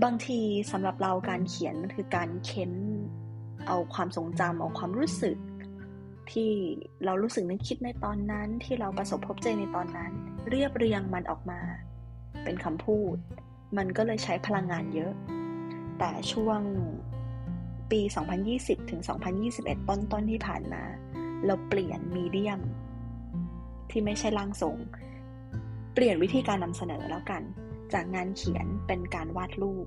[0.05, 0.41] บางที
[0.72, 2.72] สำหรับเราการเขียนมันคือการเค้น
[3.66, 5.37] เอาความทรงจำเอาความรู้สึก
[6.32, 6.50] ที่
[7.04, 10.12] เรารู้สึกนึกคิดในตอนนั้นที่เราประสบพบเจอในตอนนั้น
[10.50, 11.60] เรียบเรียงมันออกมา
[12.44, 13.16] เป็นคำพูด
[13.76, 15.12] มันก็เลยใช้พลังงานเยอะ
[15.98, 16.60] แต่ช่วง
[17.90, 18.00] ปี
[18.46, 19.00] 2020 ถึง
[19.44, 20.82] 2021 ต้นต้นที่ผ่านมา
[21.46, 22.60] เราเปลี่ยนมีเดียม
[23.90, 24.76] ที่ไม่ใช่ล่างทรง
[25.94, 27.42] เปลี่ยนวิธีการนำเสนอแล้วกัน
[27.92, 29.86] จากงานเขียนเป็นการวาดรูป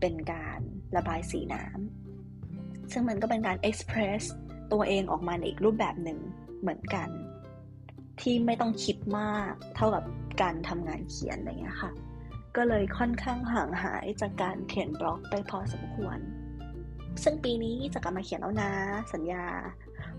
[0.00, 0.60] เป็นการ
[0.96, 4.24] ระบายสีน้ำซึ่งมันก็เป็นการเอ็กซ์เพรส
[4.72, 6.18] ตัวเองออกมาในอีกรูปแบบหนึ่ง
[6.60, 7.08] เหมือนกัน
[8.20, 10.04] ที่ไม่ต้องคิดมากเท่ากับ
[10.42, 11.90] การทำงานเขียนอะไรเงี้ยค่ะ
[12.56, 16.18] ก็เลยค่อนข้างห่างหายจากการเขียนบล็อกไปพอสมควร
[17.22, 18.70] ซึ่งปีนี้จะกลับมาเขียนแล้วนะ
[19.12, 19.44] สัญญา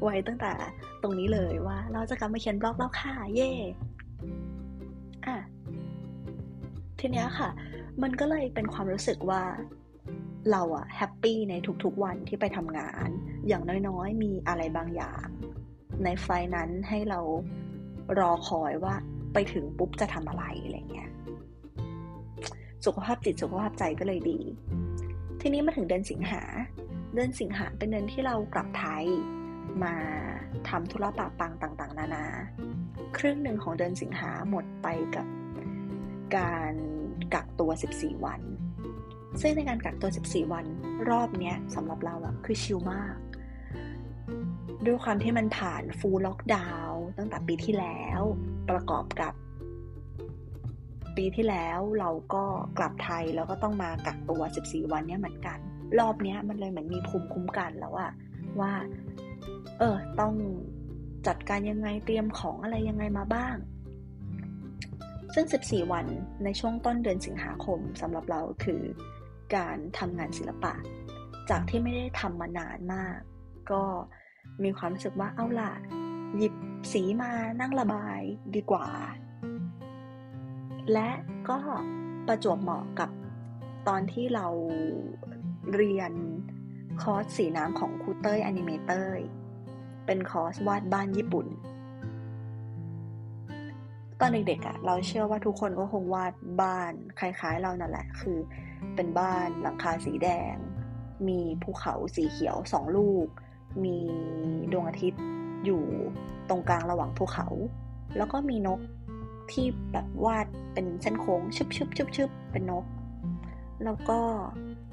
[0.01, 0.53] ไว้ตั้งแต่
[1.01, 3.51] ตรงนี้เลยว่า เราจะกลับมาเขียนบล็อกแล้วค่ะ เย่
[5.25, 5.37] อะ
[6.99, 7.49] ทีเนี้ยค่ะ
[8.01, 9.43] มันก็เลยเป็นความรู้สึกว่า
[10.51, 13.09] เราอะแฮปปี้ในทุกๆวันที่ไปทำงาน
[13.47, 15.27] อย่างน้อยๆ มีอะไรบางอย่าง
[16.03, 17.19] ในไฟนั้นให้เรา
[18.19, 18.95] รอคอยว่า
[19.33, 21.11] ไปถึงปุ๊บจะทำอะไรอะไรเงี้ย
[22.85, 24.39] สุขภาพจิตสุขภาพใจก็เลยดี
[25.41, 26.43] ทีนี้มาถึงเดือนสิงหา
[27.13, 29.05] เดือนสิงหาเป็นเดือนที่เรากลับไทย
[29.83, 29.95] มา
[30.69, 32.25] ทำธุระปะปังต่างๆ นานา
[33.17, 35.27] ครึ่งหนึ่งของเดือนสิงหาหมดไปกับ
[36.37, 36.73] การ
[37.33, 38.41] กักตัว 14 วัน
[39.41, 40.65] ซึ่งในการกักตัว 14 วัน
[41.09, 43.15] รอบนี้สำหรับเราอะคือชิลมาก
[44.85, 48.21] ด้วยความที่มันผ่านฟูลล็อกดาวน์ตั้งแต่ปีที่แล้ว
[48.69, 49.33] ประกอบกับ
[51.17, 52.43] ปีที่แล้วเราก็
[52.77, 55.57] กลับไทยแล้วก็ต้องมากักตัว 14 วันเนี้ยเหมือนกัน
[55.99, 58.11] รอบนี้มันเลยเหมือนมีภูมิคุ้มกันแล้วอะ
[58.59, 58.73] ว่า
[59.79, 60.33] เออ ต้อง
[61.27, 63.55] จัดการยังไงเตรียมของอะไรยังไงมาบ้าง
[65.33, 66.05] ซึ่ง 14 วัน
[66.43, 68.81] ในช่วงต้นเดือนสิงหาคมสำหรับเราคือ
[69.55, 70.73] การทำงานศิลปะ
[71.49, 73.17] จากที่ไม่ได้ทำมานานมาก
[73.71, 73.83] ก็
[74.63, 75.73] มีความรู้สึกว่าเอาล่ะ
[76.37, 76.53] หยิบ
[76.91, 78.19] สีมานั่งระบาย
[78.55, 78.87] ดีกว่า
[80.93, 81.09] และ
[81.49, 81.57] ก็
[82.27, 83.09] ประจวบเหมาะกับ
[83.87, 84.47] ตอนที่เรา
[85.75, 86.11] เรียน
[87.01, 89.11] คอร์สสีน้ำของครูเต้ย animator
[90.05, 91.47] เป็นคอร์สวาดบ้านญี่ปุ่น
[94.19, 98.37] ตอนเด็กๆอะเราเชื่อว่าทุกคนก็คงวาดบ้านคล้ายๆเรานั่นแหละ คือ
[98.95, 100.55] เป็นบ้านหลังคาสีแดง
[101.27, 103.27] มีภูเขาสีเขียวสองลูก
[103.83, 103.97] มี
[104.71, 105.23] ดวงอาทิตย์
[105.65, 105.83] อยู่
[106.49, 107.47] ตรงกลางระหว่างภูเขา
[108.17, 108.79] แล้วก็มีนก
[109.51, 112.85] ที่แบบวาดเป็นเส้นโค้งชึบชึบชึบชึบเป็นนก
[113.83, 114.19] แล้วก็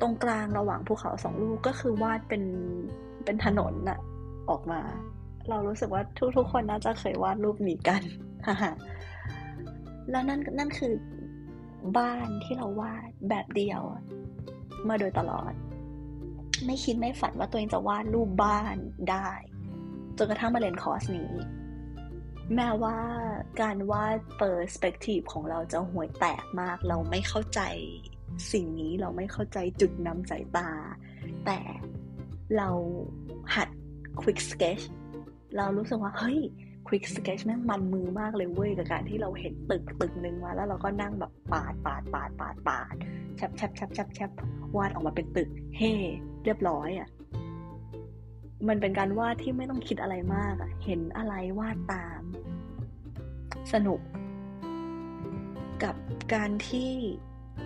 [0.01, 2.43] ตรงกลางระหว่างภูเขาสองลูกก็คือวาดเป็น
[3.25, 3.99] เป็นถนนน่ะ
[4.51, 4.81] ออกมา
[5.49, 6.03] เรารู้สึกว่า
[6.37, 8.03] ทุกๆคนน่าจะเคยวาดรูปนี้กัน
[10.11, 10.93] แล้วนั่นนั่นคือ
[11.99, 13.81] บ้านที่เราวาดแบบเดียว
[14.89, 15.53] มาโดยตลอด
[16.67, 18.77] ไม่คิดไม่ฝันว่าตัวเองจะวาดรูปบ้าน
[19.11, 19.29] ได้
[20.17, 21.33] จนกระทั่งมาเรียนคอร์สนี้
[22.55, 22.99] แม้ว่า
[23.61, 27.61] การวาดเปอร์สเปกทีฟของเราจะห่วยแตกมาก เราไม่เข้าใจ
[28.53, 30.71] สิ่งนี้เราไม่เข้าใจจุดนำสายตา
[31.47, 31.59] แต่
[32.57, 32.69] เรา
[33.55, 33.69] หัด
[34.21, 34.85] quick sketch
[35.57, 36.41] เรารู้สึกว่า เฮ้ย
[36.87, 42.95] ควิกสเกจแม่งมันมือมากเลยเว้ยกับการที่เราเห็นตึกตึกหนึ่งมาแล้วเราก็นั่งแบบปาดปาดปาดปาดปาด
[43.37, 44.31] แชบแชบแชบแชบแชบ
[44.77, 45.93] วาดออกมาเป็นตึก เฮ่
[46.45, 47.09] เรียบร้อยอะ
[48.69, 52.23] มันเป็นการวาดที่ไม่ต้องคิดอะไรมากอะ เห็นอะไรวาดตาม
[53.73, 54.01] สนุก
[55.83, 55.95] กับ
[56.35, 56.91] การที่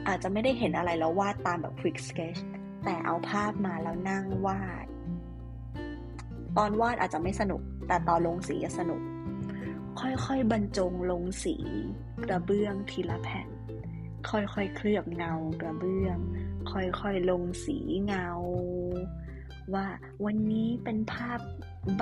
[0.08, 2.40] อาจจะไม่ได้เห็นอะไรแล้ววาดตามแบบ quick sketch
[2.84, 4.86] แต่เอาภาพมาแล้วนั่งวาด
[6.56, 9.02] ตอนวาดอาจจะไม่สนุก แต่ตอนลงสีสนุก
[10.00, 11.56] ค่อยๆบรรจงลงสี
[12.28, 13.48] กระเบื้องทีละแผ่น
[14.30, 16.18] ค่อยๆเคลือบเงากระเบื้อง
[16.70, 18.28] ค่อยๆลงสีเงา
[19.74, 19.86] ว่า
[20.24, 21.40] วันนี้เป็นภาพ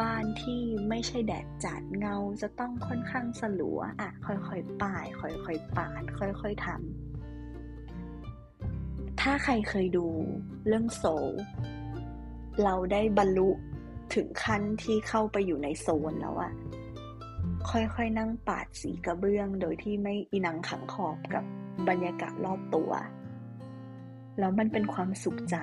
[0.01, 6.80] บ้านที่ไม่ใช่แดดจัดเงาจะต้องค่อนข้างสลัวอะค่อยๆป้าย ค่อยๆปาด ค่อยๆทำ
[9.20, 10.07] ถ้าใครเคยดู
[10.66, 11.05] เรื่องโซ
[12.62, 13.51] เราได้บรรลุ
[14.14, 16.52] ถึงขั้นที่เข้าไปอยู่ในโซนแล้วอะ
[17.70, 21.44] ค่อยๆนั่งปาดสีกระเบื้อง โดยที่ไม่อินังขังขอบกับ
[21.88, 22.90] บรรยากาศรอบตัว
[24.38, 25.57] แล้วมันเป็นความสุขใจ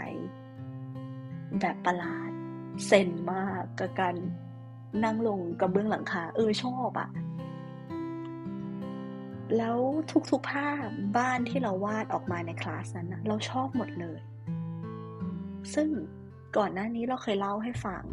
[1.60, 2.32] แบบประหลาด
[2.86, 4.16] เซนมากกับการ
[5.04, 7.10] นั่งลงกระเบื้องหลังคา เออชอบอะ
[9.58, 9.78] แล้ว
[10.32, 10.88] ทุกๆภาพ
[11.18, 14.20] บ้านที่เราวาดออกมาในคลาสนั้นนะเราชอบหมดเลย
[15.74, 15.90] ซึ่ง
[16.58, 18.04] ก่อนหน้านี้เราเคยเล่าให้ฟัง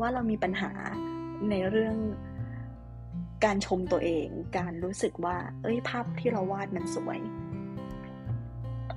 [0.00, 0.72] ว่าเรามีปัญหา
[1.50, 1.96] ในเรื่อง
[3.44, 4.26] การชมตัวเอง
[4.58, 7.20] การรู้สึกว่า เอ้ยภาพที่เราวาดมันสวย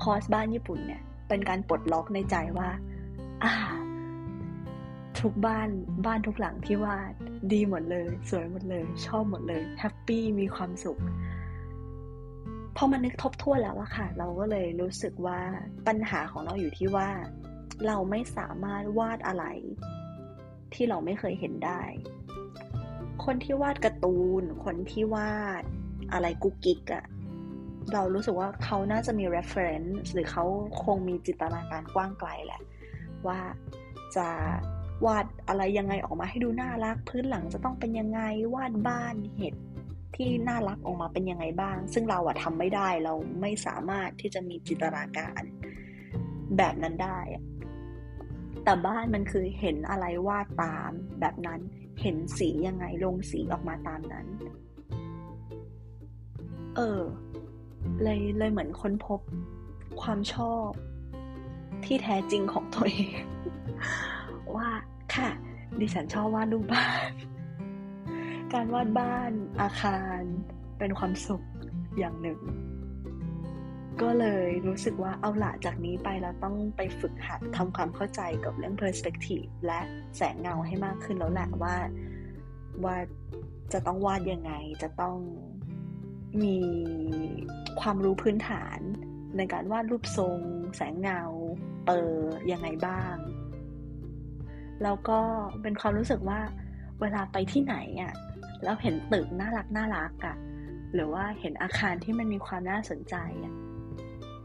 [0.03, 2.69] คอร์สบ้านญี่ปุ่นเนี่ย เป็นการปลดล็อกในใจว่า
[3.43, 3.53] อ่า
[5.19, 5.69] ทุกบ้าน
[6.05, 7.13] บ้านทุกหลังที่วาด
[7.51, 10.99] ดีหมดเลย สวยหมดเลย ชอบหมดเลยแฮปปี้มีความสุข
[12.75, 15.39] พอมานึกทบทวนแล้วอะค่ะ เราก็เลยรู้สึกว่า
[15.87, 17.09] ปัญหาของเราอยู่ที่ว่า
[17.87, 19.45] เราไม่สามารถวาดอะไร
[20.75, 21.81] ที่เราไม่เคยเห็นได้
[23.25, 25.63] คนที่วาดการ์ตูน คนที่วาด
[26.13, 27.05] อะไรกุ๊กกิ๊กอะ
[27.93, 30.45] เรารู้สึกว่าเขาน่าจะมี reference หรือเขา
[30.83, 32.61] คงมีจินตนาการกว้างไกลแหละ
[33.27, 33.39] ว่า
[34.15, 34.27] จะ
[35.05, 38.21] วาดอะไรยังไงออกมาให้ดูน่ารัก พื้นหลังจะต้องเป็นยังไง
[38.55, 39.55] วาดบ้านเห็ด
[40.15, 45.41] ที่น่ารักออกมาเป็นยังไงบ้าง ซึ่งเราอะทำไม่ได้เราไม่สามารถที่จะมีจินตนาการ
[46.57, 47.19] แบบนั้นได้
[48.63, 51.59] แต่บ้านมันคือเห็นอะไรวาดตามแบบนั้น
[52.01, 54.25] เห็นสียังไงลงสีออกมาตามนั้น
[56.75, 57.01] เออ
[58.03, 59.19] เลยเลยเหมือนค้นพบ
[60.01, 60.69] ความชอบ
[61.85, 63.11] ที่แท้จริงของตัวเอง
[64.55, 64.69] ว่า
[65.15, 65.29] ค่ะ
[65.79, 67.11] ดิฉันชอบวาดรูปบ้าน
[68.53, 70.19] การวาดบ้านอาคาร
[70.77, 71.43] เป็นความสุข
[71.97, 72.39] อย่างหนึ่ง
[74.01, 79.81] ก็เลยรู้สึกว่าเอาละจากนี้ไปเราต้องไปฝึกหัดทำความเข้าใจกับเรื่อง perspective และ
[80.17, 81.75] แสงเงาให้มากขึ้นแล้วแหละว่า
[82.85, 82.97] ว่า
[83.73, 84.51] จะต้องวาดยังไง
[84.83, 85.17] จะต้อง
[86.43, 86.57] มี
[87.81, 88.79] ความรู้พื้นฐาน
[89.37, 90.39] ในการวาดรูปทรง
[90.75, 91.21] แสงเงา
[91.85, 93.15] เปอร์ยังไงบ้าง
[94.83, 95.19] แล้วก็
[95.61, 96.39] เป็นความรู้สึกว่า
[97.01, 98.13] เวลาไปที่ไหนอะ่ะ
[98.63, 100.35] แล้วเห็นตึกน่ารักน่ารักอะ่ะ
[100.93, 103.53] หรือว่าเห็นอาคารที่มันมีความน่าสนใจอะ่ะ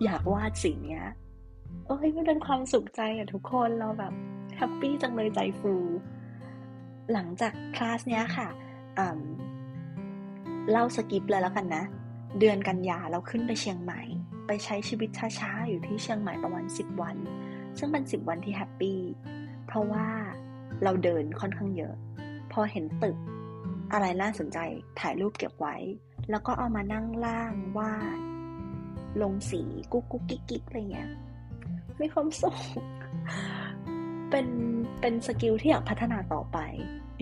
[0.05, 1.07] อยากวาดสิ่งเนี้ย
[1.87, 4.13] โอ้ยมันเป็นความสุขใจอะทุกคนเราแบบ
[4.57, 5.75] happy จังเลยใจฟู
[7.13, 8.49] หลังจากคลาสเนี้ยค่ะ
[10.71, 11.85] เล่า skip เลยแล้วกันนะ
[12.39, 14.01] เดือนกันยาเราขึ้นไปเชียงใหม่
[14.47, 17.17] ไปใช้ชีวิตช้าๆ อยู่ที่เชียงใหม่ประมาณ 10 วัน
[17.79, 18.99] ซึ่งเป็น 10 วันที่ happy
[19.67, 20.07] เพราะว่า
[20.83, 21.95] เราเดินค่อนข้างเยอะ
[22.53, 23.17] พอเห็นตึก
[23.93, 24.59] อะไรน่าสนใจ
[25.01, 25.77] ถ่ายรูปเก็บไว้
[26.31, 28.19] แล้วก็เอามานั่งร่างวาด
[29.23, 31.09] ลงสีกุ๊กกุ๊กกิ๊กกิ๊กอะไรเงี้ย
[32.01, 32.57] มีความสุข
[34.31, 34.47] เป็น
[35.01, 36.59] เป็น skill ที่อยากพัฒนาต่อไป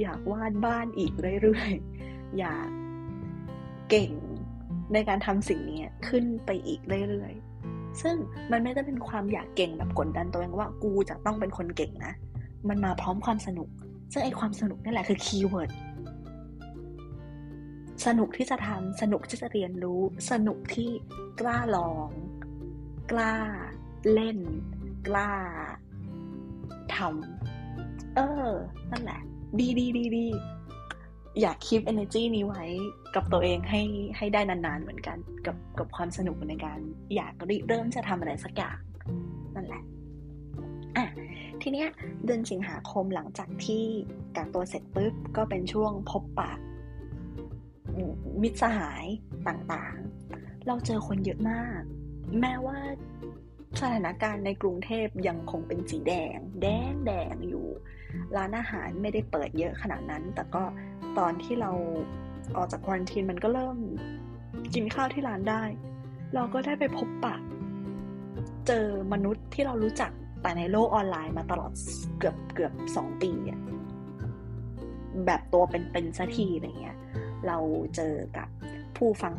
[0.02, 1.12] อยากวาดบ้านอีก
[1.42, 2.68] เรื่อยๆ อยาก
[3.90, 4.12] เก่ง
[4.92, 8.14] ในการทำสิ่งนี้ขึ้นไปอีกเรื่อยๆ ซึ่ง
[8.50, 12.12] มันไม่ได้เป็นความอยากเก่งแบบกดดันตัวเองว่ากูจะต้องเป็นคนเก่งนะ
[12.68, 13.68] มันมาพร้อมความสนุก
[14.12, 15.70] ซึ่งไอความสนุกนี่แหละคือ keyword
[18.06, 20.90] สนุกที่จะทำสนุกที่จะเรียนรู้ สนุกที่
[21.40, 22.08] กล้าลอง
[23.10, 23.34] กล้า
[24.12, 24.38] เล่น
[25.08, 25.30] กล้า
[26.94, 28.50] ทำเออ
[28.90, 29.20] นั่นแหละ
[29.58, 30.26] ดีดีดีดี
[31.40, 32.64] อยากคีป energy นี้ไว้
[33.14, 33.82] กับตัวเองให้
[34.16, 36.80] ให้ได้นานๆเหมือนกันกับกับความสนุกในการ
[37.14, 37.34] อยาก
[37.68, 38.78] เริ่มจะทำอะไรสักอย่าง
[39.54, 39.82] นั่นแหละ
[40.96, 41.06] อะ
[41.62, 41.88] ทีเนี้ย
[42.24, 43.84] เดือนสิงหาคมหลังจากที่
[44.36, 46.52] กักตัวเสร็จปุ๊บก็เป็นช่วงพบปะ
[48.42, 49.06] มิตรสหาย
[49.48, 51.80] ต่างๆ เราเจอคนเยอะมาก
[52.40, 52.78] แม้ว่า
[53.80, 57.66] สถานการณ์ในกรุงเทพยังคงเป็นสีแดง แดงแดงอยู่
[58.36, 60.62] ร้านอาหารไม่ได้เปิดเยอะขนาดนั้น แต่ก็
[61.18, 61.70] ตอนที่เรา
[62.56, 63.78] ออกจากควอนตินมันก็เริ่ม
[64.74, 65.62] กินข้าวที่ร้านได้
[66.34, 67.36] เราก็ได้ไปพบปะ
[68.66, 70.10] เจอมนุษย์ที่เรารู้จัก
[70.42, 71.72] แต่ในโลกออนไลน์มาตลอด
[72.18, 73.60] เกือบเกือบสองปีอะ
[75.26, 76.96] แบบตัวเป็นๆสัทีอะไรเงี้ย
[77.46, 77.58] เรา
[77.96, 78.48] เจอกับ
[78.96, 79.32] ผู้ฟัง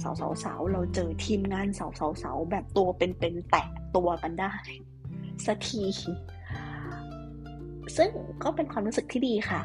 [0.44, 4.54] สาวๆเราเจอทีมงานสาวๆแบบตัวเป็นๆแตะตัวกันได้
[5.46, 5.84] สักที
[7.98, 8.10] ซึ่ง
[8.44, 9.62] ก็เป็นความรู้สึกที่ดีค่ะ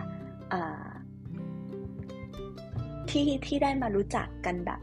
[3.11, 4.80] ที่ที่ได้มารู้จักกันแบบ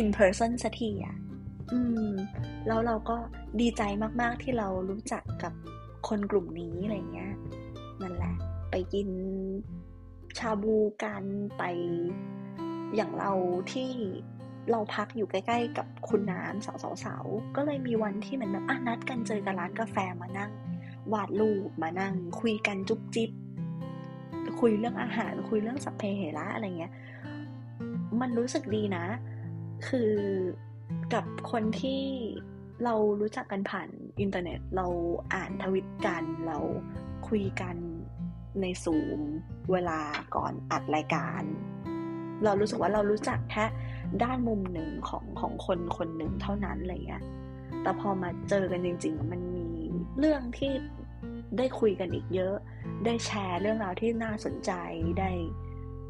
[0.00, 1.16] in person สักทีอะ
[1.72, 1.78] อื
[2.08, 2.10] ม
[2.66, 3.16] แล้วเราก็
[3.60, 3.82] ดีใจ
[4.20, 5.52] มากๆที่เรารู้จักกับ
[6.08, 7.32] คนกลุ่มนี้อะไรเงี้ย
[8.02, 8.34] นั่นแหละ
[8.70, 9.08] ไปกิน
[10.38, 11.24] ชาบูกัน
[11.58, 11.62] ไป
[12.94, 13.32] อย่างเรา
[13.72, 13.90] ที่
[14.70, 16.66] เราพักอยู่ใกล้ ๆ กับคุณน้ำ
[17.04, 20.50] สาวๆก็เลยมีวันที่เหมือนแบบอะนัดกันเจอกันร้านกาแฟมานั่ง
[21.12, 23.30] วาดรูปมานั่ง คุยกันจุ๊บจิ๊บ
[24.60, 26.92] คุยเรื่องอาหารคุยเรื่องสัพเพเหระอะไรเงี้ย
[28.20, 29.04] มันรู้สึกดีนะ
[29.88, 30.12] คือ
[31.14, 32.02] กับคนที่
[32.84, 33.88] เรารู้จักกันผ่าน
[34.20, 34.86] อินเทอร์เน็ต เรา
[35.34, 36.58] อ่านทวิตกันเรา
[37.28, 37.76] คุยกัน
[38.60, 39.20] ในซูม
[39.72, 40.00] เวลา
[40.36, 41.42] ก่อนอัดรายการ
[42.44, 43.64] เรารู้สึกว่าเรารู้จักแค่
[44.22, 47.24] ด้านมุมหนึ่งของของคนคนหนึ่งเท่านั้นอะไรเงี้ย
[47.82, 49.68] แต่พอมาเจอกันจริงๆ มันมี
[50.18, 50.72] เรื่องที่
[51.58, 52.56] ได้คุยกันอีกเยอะ
[53.04, 54.72] ได้แชร์เรื่องราวที่น่าสนใจ
[55.20, 55.30] ได้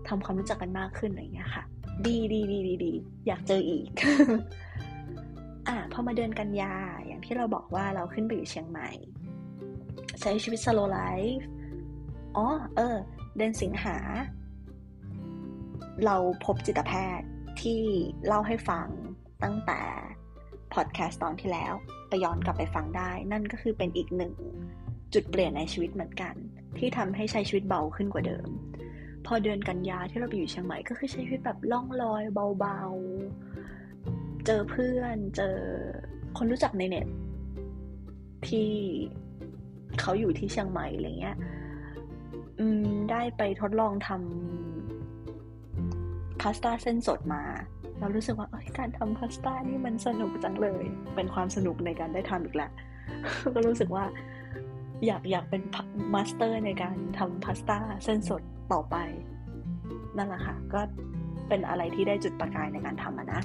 [0.09, 1.65] ทำความรู้จักกันมากขึ้นอะไรเงี้ยค่ะ
[2.07, 2.93] ดีดีดีดีดี
[3.27, 3.89] อยากเจออีก
[5.69, 6.75] อะพอมาเดือนกันยา
[7.07, 8.91] อย่างที่เราบอกว่าเราขึ้นไปอยู่เชียงใหม่
[10.21, 10.99] ใช้ชีวิตสโลไล
[11.37, 11.47] ฟ์
[12.37, 12.47] อ๋อ
[12.77, 12.97] เออ
[13.39, 13.97] เดือนสิงหา
[16.05, 17.29] เราพบจิตแพทย์
[17.61, 17.81] ที่
[18.27, 18.89] เล่าให้ฟัง
[19.43, 19.81] ตั้งแต่
[20.75, 21.73] พอดแคสต์ตอนที่แล้ว
[22.09, 24.33] ไปย้อนกลับไปฟังได้ นั่นก็คือเป็นอีกหนึ่ง
[25.15, 26.35] จุดเปลี่ยนในชีวิตเหมือนกัน
[26.79, 28.49] ที่ทำให้ใช้ชีวิตเบาขึ้นกว่าเดิม
[29.27, 32.23] พอเดือนกันยาที่เราไปอยู่เชียงใหม่ก็คือใช้ชีวิตแบบล่องลอย
[32.61, 35.57] เบาๆ เจอเพื่อนเจอ
[36.37, 37.07] คนรู้จักในเน็ต
[38.49, 38.71] ที่
[40.01, 41.37] เขาอยู่ที่เชียงใหม่อะไรเงี้ย
[42.61, 47.43] อืม ได้ไปทดลองทำพาสต้าเส้นสดมา
[48.01, 48.49] เรารู้สึกว่า
[48.79, 50.85] การทำพาสต้านี่มันสนุกจังเลย
[51.15, 52.71] เป็นความสนุกในการได้ทำอีกแล้ว
[53.55, 54.05] ก็รู้สึกว่า
[55.07, 55.63] อยากอยากเป็น
[56.15, 58.43] มาสเตอร์ในการทำพาสต้าเส้นสด
[58.73, 58.97] ต่อไป
[60.17, 60.81] นั่นแหละค่ะ ก็
[61.49, 63.43] เป็นอะไรที่ได้จุดประกายในการทำนะ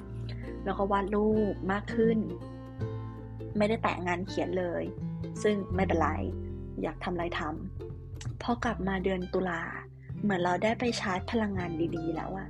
[0.66, 2.18] แล้วก็วาดรูปมากขึ้น
[3.58, 4.84] ไม่ได้แตะงานเขียนเลย
[5.44, 6.10] ซึ่งไม่เป็นไร
[6.84, 7.93] อยากทำอะไรทำ
[8.44, 9.62] พอกลับมาเดือนตุลา
[10.22, 12.48] เหมือนเราได้ไปชาร์จพลังงานดีๆ แล้วอะ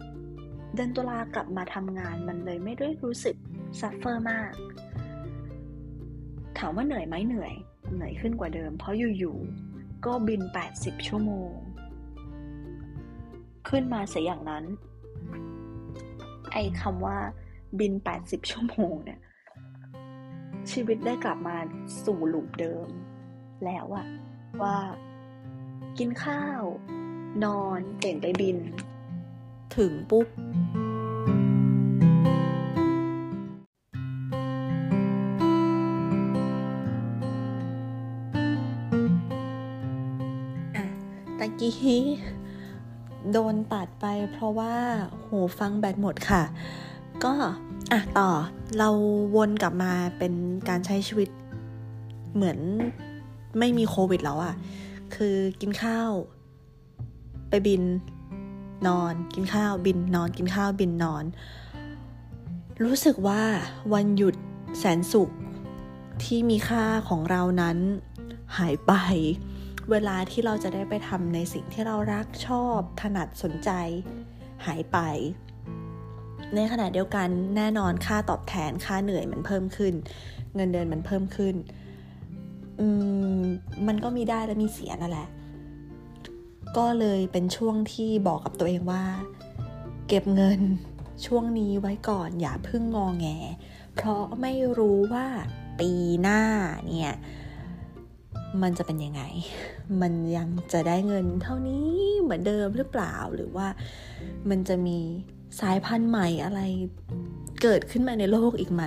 [0.73, 3.35] เดือนตุลากลับมาทำงานมันเลยไม่ได้รู้สึก
[3.79, 4.51] suffer มาก
[6.57, 7.53] ถามว่าเหนื่อยไหมเหนื่อย
[7.93, 10.41] เหนื่อยขึ้นกว่าเดิม เพราะอยู่ๆ ก็บิน
[10.75, 11.51] 80 ชั่วโมง
[13.69, 14.63] ขึ้นมาเสียอย่างนั้น
[16.51, 17.17] ไอ้คำว่า
[17.79, 19.19] บิน 80 ชั่วโมงเนี่ย
[20.71, 21.57] ชีวิตได้กลับมา
[22.03, 22.87] สู่ loop เดิม
[23.65, 24.05] แล้วอะ
[24.61, 24.75] ว่า
[25.97, 26.63] กินข้าว
[27.43, 28.57] นอนเปลี่ยนไปบิน
[29.75, 30.27] ถึงปุ๊บ
[41.39, 41.73] ตะกี้
[43.31, 44.73] โดนตัดไปเพราะว่า
[45.27, 46.43] หูฟังแบตหมดค่ะ
[47.23, 47.33] ก็
[47.91, 48.29] อะต่อ
[48.77, 48.89] เรา
[49.35, 50.33] วนกลับมาเป็น
[50.69, 51.29] การใช้ชีวิต
[52.35, 52.57] เหมือน
[53.59, 54.53] ไม่มีโควิดแล้วอะ่ะ
[55.15, 56.11] คือกินข้าว
[57.49, 57.83] ไปบิน
[58.87, 61.23] นอน กินข้าว บินนอน กินข้าวบินนอน
[62.83, 63.43] รู้สึกว่า
[63.93, 64.35] วันหยุด
[64.79, 65.29] แสนสุข
[66.23, 67.77] ที่มีค่าของเรานั้น
[68.57, 68.93] หายไป
[69.91, 73.69] เวลาที่เราจะได้ไปทำในสิ่งที่เรารักชอบ ถนัดสนใจ
[74.65, 74.97] หายไป
[76.55, 79.93] ในขณะเดียวกันแน่นอนค่าตอบแทนค่าเหนื่อยมันเพิ่มขึ้น
[80.55, 81.55] เงินเดือนมันเพิ่มขึ้น
[82.79, 82.87] อื
[83.39, 83.41] ม
[83.87, 85.27] มันก็มีได้และมีเสียนั่นแหละ
[86.77, 89.03] ก็เลยเป็นช่วงที่บอกกับตัวเองว่า
[90.07, 90.61] เก็บเงิน
[91.25, 93.27] ช่วงนี้ไว้ก่อนอย่าพึ่งงอแง
[93.95, 95.27] เพราะไม่รู้ว่า
[95.79, 96.41] ปีหน้า
[96.87, 97.15] เนี่ย
[98.61, 99.23] มันจะเป็นยังไง
[100.01, 101.85] มันยังจะได้เงินเท่านี้
[102.21, 103.67] เหมือนเดิมหรือเปล่าหรือว่า
[104.49, 104.99] มันจะมี
[105.59, 106.61] สายพันธุ์ใหม่อะไร
[107.61, 108.83] เกิดขึ้นมาในโลกอีกไหม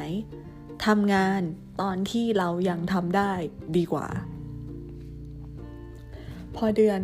[0.86, 1.42] ทำงาน
[1.80, 3.32] ตอนที่เรายังทำได้
[3.76, 4.06] ดีกว่า
[6.56, 7.00] พอเดือน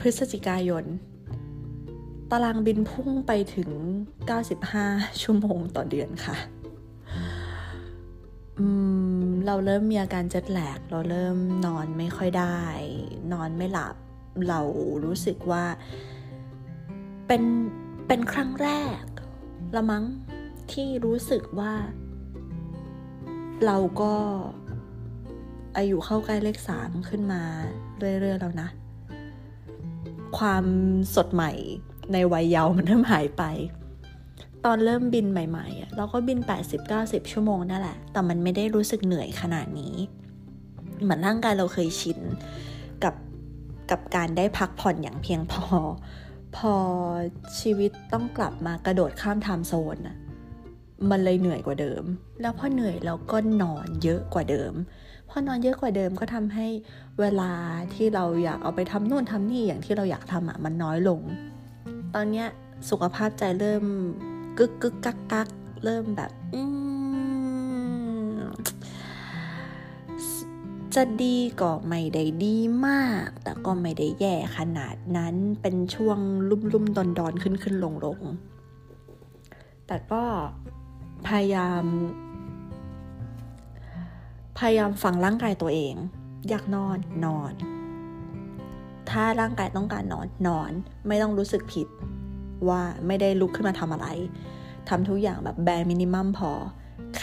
[0.00, 0.84] พฤศจิกายน
[2.30, 3.70] ตารางบินพุ่งไปถึง
[4.46, 6.36] 95 ชั่วโมงต่อเดือนค่ะ
[9.46, 11.36] เราเริ่มมีอาการเจ็ดแหลก เราเริ่ม
[11.66, 12.60] นอนไม่ค่อยได้
[13.32, 13.96] นอนไม่หลับ
[14.48, 14.60] เรา
[15.04, 15.64] รู้สึกว่า
[17.26, 17.42] เป็น
[18.06, 18.68] เป็นครั้งแร
[19.00, 19.02] ก
[19.74, 20.04] ละมั้ง
[20.72, 21.72] ที่รู้สึกว่า
[23.66, 24.12] เราก็
[25.76, 27.42] อายุเข้าใกล้เลขสามขึ้นมา
[27.98, 28.68] เรื่อยๆแล้วนะ
[30.38, 30.64] ความ
[31.14, 31.52] สดใหม่
[32.12, 33.42] ในวัยเยาว์มันเริ่มหายไป
[34.64, 36.38] ตอนเริ่มบินใหม่ๆ เราก็บิน
[36.84, 39.94] 80-90 ชั่วโมงนั่นแหละ แต่มันไม่ได้รู้สึกเหนื่อยขนาดนี้
[41.02, 42.18] เหมือนร่างกายเราเคยชิน
[43.04, 43.14] กับ
[43.90, 45.64] กับการได้พักผ่อนอย่างเพียงพอ
[46.56, 46.74] พอ
[47.60, 50.16] ชีวิตต้องกลับมากระโดดข้ามไทม์โซนอะ
[51.10, 52.02] มันเลยเหนื่อยกว่าเดิม
[52.40, 54.72] แล้วพอเหนื่อยเราก็นอนเยอะกว่าเดิม
[55.28, 56.66] พอนอนเยอะกว่าเดิมก็ทำให้
[57.20, 57.52] เวลา
[57.94, 61.20] ที่เราอยากเอาไปทำนู่นทำนี่อย่างที่เราอยากทำอะมันน้อยลง
[62.14, 62.48] ตอนเนี้ย
[62.90, 63.84] สุขภาพใจเริ่ม
[64.58, 65.48] กึกกึกกักกัก
[65.84, 66.30] เริ่มแบบ
[70.94, 76.18] จะดีก็ไม่ได้ดีมาก แต่ก็ไม่ได้แย่ขนาดนั้นเป็นช่วง
[76.48, 78.20] ลุ่มลุ่มดอนดอนขึ้นขึ้นลงลง
[79.86, 80.22] แต่ก็
[81.26, 81.84] พยายาม
[84.58, 85.94] พยายามฟังร่างกายตัวเอง
[86.48, 87.52] อยากนอนนอน
[89.10, 90.70] ถ้าร่างกายต้องการนอนนอน
[91.08, 91.86] ไม่ต้องรู้สึกผิด
[92.68, 94.06] ว่าไม่ได้ลุกขึ้นมาทำอะไร
[94.88, 96.50] ทำทุกอย่างแบบแบร์มินิมัมพอ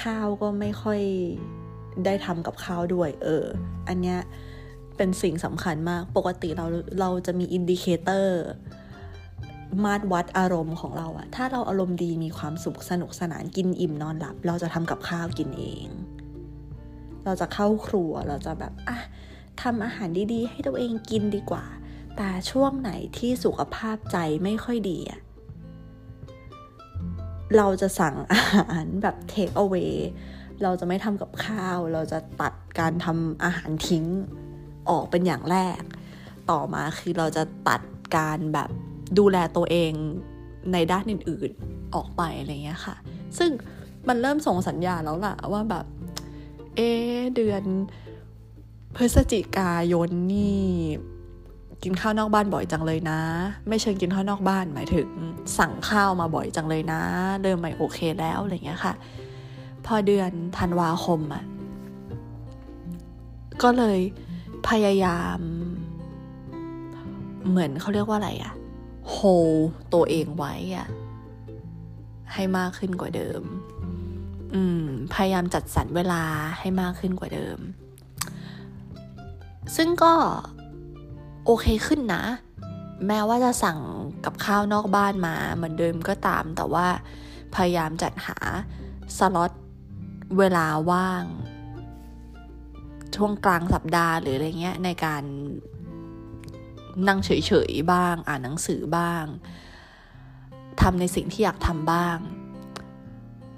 [0.01, 1.01] ข้าวก็ไม่ค่อย
[2.05, 3.45] ได้ทำกับข้าวด้วย เออ
[3.87, 4.19] อันเนี้ย
[4.97, 6.65] เป็นสิ่งสำคัญมาก ปกติเรา
[6.99, 8.43] เราจะมี indicator
[9.83, 15.87] มาตรวัดอารมณ์ของเราอะถ้าเราอารมณ์ดีมีความสุขสนุกสนานกินอิ่มนอนหลับ เราจะทำกับข้าวกินเอง
[17.25, 18.97] เราจะเข้าครัวเราจะแบบอะ
[19.61, 21.65] ทำอาหารดีๆ ให้ตัวเองกินดีกว่า
[22.17, 25.21] แต่ช่วงไหนที่สุขภาพใจไม่ค่อยดีอะ
[27.57, 29.83] เราจะสั่งอาหารแบบเทคเอาไว้
[30.63, 34.05] เราจะไม่ทำกับข้าว เราจะตัดการทำอาหารทิ้ง
[34.89, 35.81] ออกเป็นอย่างแรก
[36.51, 37.81] ต่อมาคือเราจะตัด
[38.15, 38.69] การแบบ
[39.19, 39.91] ดูแลตัวเอง
[40.73, 42.95] ในด้านอื่นๆออกไปอะไรเงี้ยค่ะ
[43.37, 43.49] ซึ่ง
[44.07, 45.85] มันเริ่มส่งสัญญาณแล้วล่ะว่าแบบ
[46.75, 46.79] เอ
[47.35, 47.63] เดือน
[48.95, 50.65] พฤศจิกายนนี่
[51.83, 53.19] กินข้าวนอกบ้านบ่อยจังเลยนะ
[53.67, 55.07] ไม่เชิงกินข้าวนอกบ้านหมายถึง
[55.57, 57.01] สั่งข้าวมาบ่อยจังเลยนะ
[57.41, 58.93] เริ่มไม่โอเคแล้วอะไรเงี้ยค่ะ
[59.85, 61.43] พอเดือนธันวาคมอะ
[63.63, 63.99] ก็เลย
[64.69, 65.39] พยายาม
[67.49, 68.53] เหมือนเขาเรียกว่าอะไรอะ
[69.09, 69.17] โฮ
[69.93, 70.87] ตัวเองไว้อะ
[72.33, 73.41] ให้มากขึ้นกว่าเดิม
[74.53, 76.23] อืม พยายามจัดสรรเวลา
[76.59, 77.57] ให้มากขึ้นกว่าเดิม
[79.75, 80.13] ซึ่งก็
[81.45, 82.23] โอเคขึ้นนะ
[83.07, 83.79] แม้ว่าจะสั่ง
[84.25, 86.87] กับข้าวนอกบ้านมาเหมือนเดิมก็ตาม แต่ว่า
[87.55, 88.37] พยายามจัดหา
[89.17, 89.51] สล็อต
[90.37, 91.23] เวลาว่าง
[93.15, 95.23] ช่วงกลางสัปดาห์หรืออะไรเงี้ยในการ
[97.07, 97.29] นั่งเฉ
[97.69, 99.25] ยๆบ้าง อ่านหนังสือบ้าง
[100.81, 102.17] ทำในสิ่งที่อยากทำบ้าง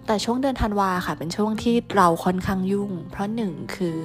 [0.05, 3.97] แต่ช่วงเดือนธันวาค่ะ เป็นช่วงที่เราค่อนข้างยุ่ง เพราะหนึ่งคือ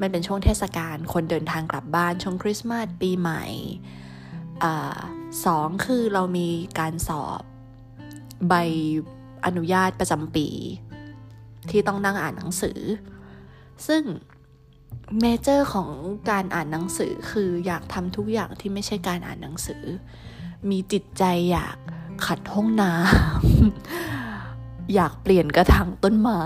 [0.00, 3.44] มันเป็นช่วงเทศกาลคนเดินทางกลับบ้านช่วงคริสต์มาสปีใหม่
[4.62, 4.64] อ
[5.44, 6.48] สองคือเรามี
[6.78, 7.42] การสอบ
[8.48, 8.54] ใบ
[9.46, 10.48] อนุญาตประจำปี
[11.70, 12.80] ที่ต้องนั่งอ่านหนังสือ
[13.86, 14.02] ซึ่ง
[15.20, 15.90] เมเจอร์ของ
[16.30, 19.84] การอ่านหนังสือคืออยากทำทุกอย่างที่ไม่ใช่การอ่านหนังสือ
[20.70, 21.76] มีจิตใจอยาก
[22.26, 26.44] ขัดห้องน้ำ อยากเปลี่ยนกระถางต้นไม้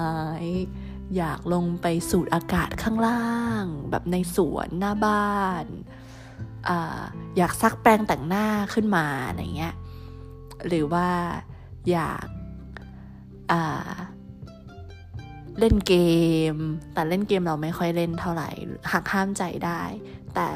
[1.16, 3.32] อยากลงไปสูดอากาศข้างล่า
[3.62, 5.64] ง แบบในสวนหน้าบ้าน
[6.68, 6.70] อ
[7.36, 9.74] อยากซักแปรงแต่งหน้าขึ้นมาอะไรเงี้ย
[10.66, 11.08] หรือว่า
[11.90, 12.26] อยาก
[15.58, 15.94] เล่นเก
[16.52, 16.56] ม
[16.94, 18.48] แต่เล่นเกมเราไม่ค่อยเล่นเท่าไหร่
[18.92, 19.82] หักห้ามใจได้
[20.34, 20.48] แต่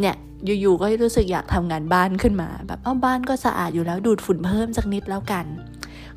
[0.00, 0.16] เนี่ย
[0.60, 5.46] อยู่ๆก็รู้สึกอยากทำงานบ้านขึ้นมา แบบเอ้าบ้านก็สะอาดอยู่แล้วดูดฝุ่นเพิ่มสักนิดแล้วกัน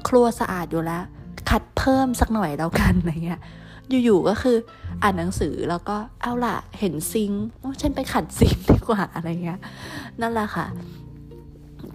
[0.08, 1.04] ครัวสะอาดอยู่แล้ว
[1.50, 3.42] ขัดเพิ่มสักหน่อยแล้วกันอะไรเงี้ย
[4.04, 4.58] อยู่ๆก็คือ
[5.04, 7.46] อ่านหนังสือแล้วก็เอาล่ะเห็นซิงค์
[7.82, 9.60] ฉันไปขัดซิงดีกว่าอะไรเงี้ย
[10.22, 10.66] นั่นแหละค่ะ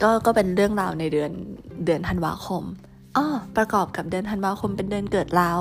[0.02, 1.30] ก็ก็เป็นเรื่องราวในเดือน
[1.84, 2.62] เดือนธันวาคม
[3.16, 5.52] อ้อประกอบกับเดือนธันวาคมเป็นเดือนเกิดเรา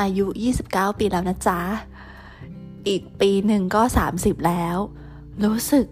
[0.00, 0.26] อายุ
[0.64, 1.60] 29 ปีแล้วนะจ๊ะ
[2.88, 3.82] อีกปีหนึ่งก็
[4.14, 4.76] 30 แล้ว
[5.44, 5.86] รู้สึก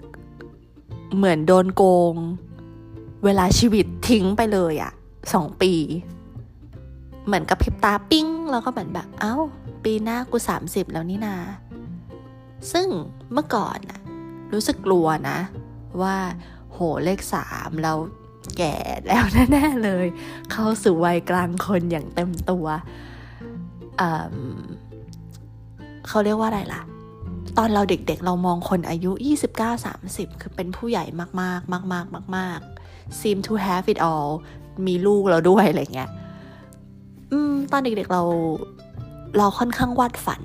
[1.17, 1.83] เหมือนโดนโก
[2.13, 2.15] ง
[3.25, 4.93] เวลาชีวิตทิ้งไปเลยอะ
[5.33, 5.73] สองปี
[7.27, 9.37] เหมือนกับพิบตาปิ้ง แล้วก็เหมือนแบบเอา้า
[9.85, 11.37] ปีหน้ากู 30 แล้วนี่นา
[12.73, 12.89] ซึ่ง
[13.33, 14.01] เมื่อก่อนอะ
[14.53, 15.39] รู้สึกกลัวนะ
[16.03, 16.17] ว่า
[16.73, 17.99] โหเลขสามแล้ว
[18.59, 18.75] แก่
[19.07, 20.07] แล้วแน่ๆเลย
[20.51, 22.67] เข้าสู่วัยกลางคนอย่างเต็มตัว
[26.09, 26.83] เขาเรียกว่าอะไรล่ะ
[27.59, 29.13] ตอนเราเด็กๆเรามองคนอายุ
[29.77, 34.31] 29-30 คือเป็นผู้ใหญ่มากๆ มากๆ มาก ๆ seem to have it all
[34.87, 36.11] มีลูกเราด้วยอะไรเงี้ย
[37.33, 38.23] อืมตอนเด็กๆเรา
[39.37, 40.43] เราค่อนข้างวาดฝัน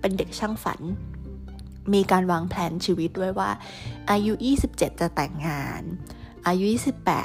[0.00, 0.80] เป็นเด็กช่างฝัน
[1.94, 3.50] มีการวางแผนชีวิตด้วยว่า
[4.10, 4.32] อายุ
[4.68, 5.82] 27 จะแต่งงาน
[6.46, 6.66] อายุ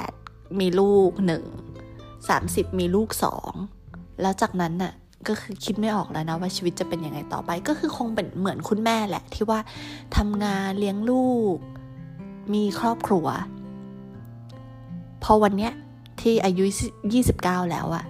[0.00, 1.44] 28 มีลูกหนึ่ง
[2.10, 3.52] 30 มีลูกสอง
[4.22, 4.92] แล้วจากนั้นน่ะ
[5.28, 9.60] ก็คือคิดไม่ออกแล้วนะว่าชีวิตจะเป็นยังไงต่อไป ก็คือคงเป็นเหมือนคุณแม่แหละ ที่ว่า
[10.16, 11.56] ทำงานเลี้ยงลูก
[12.54, 13.26] มีครอบครัว
[15.22, 15.72] พอวันเนี้ย
[16.20, 16.64] ที่อายุ
[17.18, 18.04] 29 แล้วอะ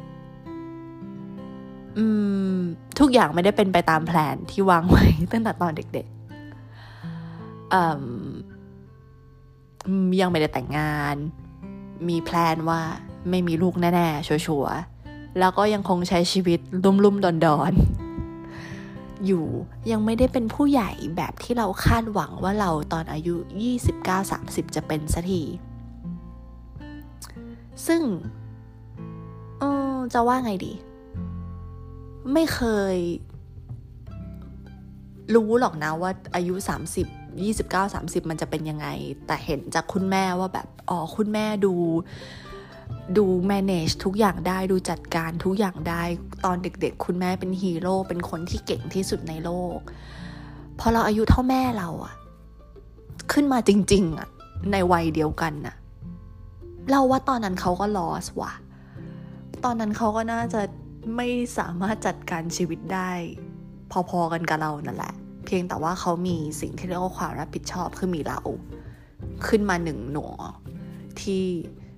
[1.98, 2.06] อื
[2.54, 2.56] ม
[2.98, 8.28] ทุกอย่างไม่ได้เป็นไปตามแผนที่วางไว้ตั้งแต่ตอนเด็กๆอืม
[10.20, 11.16] ยังไม่ได้แต่งงาน
[12.09, 12.81] มีแพลนว่า
[13.31, 17.26] ไม่มีลูกแน่ๆ ชัวร์ๆ แล้วก็ยังคงใช้ชีวิตลุ่มๆ ด
[17.57, 19.45] อนๆ อยู่
[19.91, 23.35] ยังไม่ได้เป็นผู้ใหญ่แบบที่เราคาดหวังว่าเราตอนอายุ
[24.05, 25.43] 29-30 จะเป็นสักที
[27.87, 28.03] ซึ่ง
[30.12, 30.72] จะว่าไงดี
[32.33, 32.61] ไม่เค
[32.95, 32.97] ย
[35.35, 36.55] รู้หรอกนะว่าอายุ
[36.91, 38.86] 30 29 30 มันจะเป็นยังไง
[39.26, 41.74] แต่เห็นจากคุณแม่ว่าแบบ อ๋อ คุณแม่ดู
[43.16, 46.03] ดู manage ทุกอย่างได้ดูจัดการทุกอย่างได้
[46.45, 49.78] ตอนเด็กๆ คุณแม่เป็นฮีโร่เป็นคนที่เก่งที่สุดในโลก
[50.78, 52.14] พอเราอายุเท่าแม่เราอะ
[53.32, 54.28] ขึ้นมาจริง ๆอะ
[54.72, 55.76] ในวัยเดียวกันน่ะ
[56.91, 58.53] เราว่าตอนนั้นเขาก็ลอสว่ะ
[59.64, 60.61] ตอนนั้นเขาก็น่าจะ
[61.16, 61.28] ไม่
[61.59, 63.11] สามารถจัดการชีวิตได้
[64.11, 65.14] พอๆกันกับเรานั่นแหละ
[65.49, 68.40] เพียงแต่ว่าเขามีสิ่งที่เรียกว่าความรับผิดชอบคือมีเรา
[69.46, 70.30] ขึ้นมาหนึ่งหน่ว
[71.20, 71.42] ที่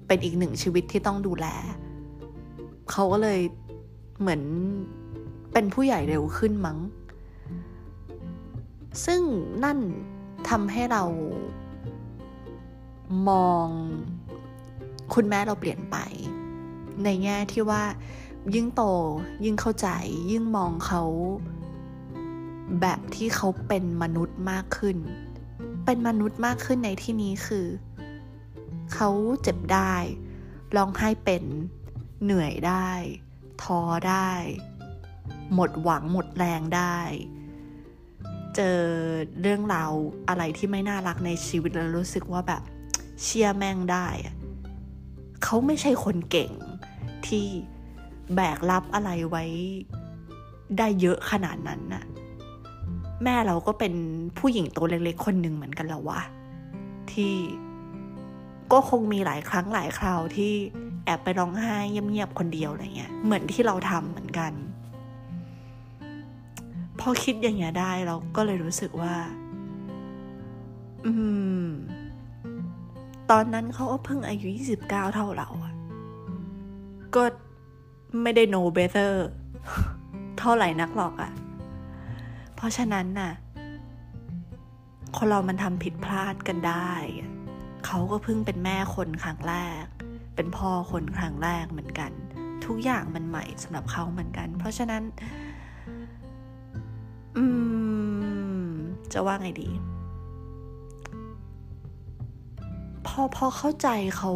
[0.06, 1.46] เป็นอีกหนึ่งชีวิตที่ต้องดูแล
[2.90, 3.40] เขาก็เลย
[4.20, 4.42] เหมือน
[5.52, 6.78] เป็นผู้ใหญ่เร็วขึ้นมั้ง
[9.04, 9.20] ซึ่ง
[9.64, 9.78] นั่น
[10.48, 11.02] ทำให้เรา
[13.28, 13.66] มอง
[15.14, 15.96] คุณแม่เราเปลี่ยนไป
[17.04, 17.82] ในแง่ที่ว่า
[18.54, 18.82] ยิ่งโต
[19.44, 19.88] ยิ่งเข้าใจ
[20.30, 21.02] ยิ่งมองเขา
[22.80, 24.96] แบบที่เขาเป็นมนุษย์มากขึ้น
[25.84, 27.66] เป็นมนุษย์มากขึ้นในที่นี้คือ
[28.94, 29.10] เขา
[29.42, 29.94] เจ็บได้
[30.76, 31.44] ร้องไห้เป็น
[32.22, 32.90] เหนื่อยได้
[33.62, 34.30] ท้อได้
[35.54, 36.98] หมดหวังหมดแรงได้
[38.56, 38.78] เจอ
[39.40, 39.92] เรื่องราว
[40.28, 42.62] อะไรที่ไม่น่ารักในชีวิตแล้วรู้สึกว่าแบบ
[43.22, 44.08] เชียร์แม่งได้
[45.42, 46.52] เขาไม่ใช่คนเก่ง
[47.26, 47.46] ที่
[48.34, 49.44] แบกรับอะไรไว้
[50.78, 52.04] ได้เยอะขนาดนั้นน่ะ
[53.24, 53.94] แม่เราก็เป็น
[54.38, 56.20] ผู้หญิงตัวเล็กๆคนหนึ่งเหมือนกันแล้ววะ
[57.12, 57.34] ที่
[58.72, 60.52] ก็คงมีหลายครั้งหลายคราวที่
[61.04, 64.52] แอบไปร้องไห้เงียบๆคนเดียวอะไรเงี้ยเหมือนที่เราทำเหมือนกัน
[67.00, 69.14] พอคิดอย่างเงี้ยได้เราก็เลยรู้สึกว่า
[71.06, 71.12] อื
[71.64, 71.66] ม
[73.30, 74.48] ตอนนั้นเขาก็เพิ่งอายุ
[74.82, 75.74] 29 เท่าเราอะ
[77.14, 77.22] ก็
[78.22, 79.12] ไม่ได้ know better
[80.38, 81.32] เท่าไหร่นักหรอกอะ
[82.60, 83.32] เพราะฉะนั้นน่ะ
[85.16, 86.92] คนเรามันทำผิดพลาดกันได้
[87.86, 89.84] เขาก็เพิ่งเป็นแม่คนครั้งแรก
[90.34, 92.12] เป็นพ่อคนครั้งแรกเหมือนกัน
[92.64, 95.02] ทุกอย่างมันใหม่สำหรับเขาเหมือนกัน เพราะฉะนั้น
[97.36, 97.44] อื
[98.62, 98.66] ม
[99.12, 99.68] จะว่าไงดี
[103.06, 104.32] พอพอเข้าใจเขา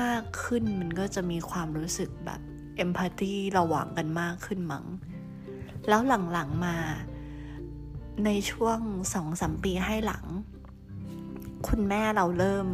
[0.00, 2.40] มากขึ้นมันก็จะมีความรู้สึกแบบ
[2.76, 4.86] เอมพัตตีระหว่างกันมากขึ้นมั้ง
[5.88, 6.00] แล้ว
[6.32, 6.76] หลังๆมา
[8.24, 8.78] ในช่วง
[9.14, 10.24] สองสามปีให้หลัง
[11.68, 12.68] คุณแม่เราเริ่ม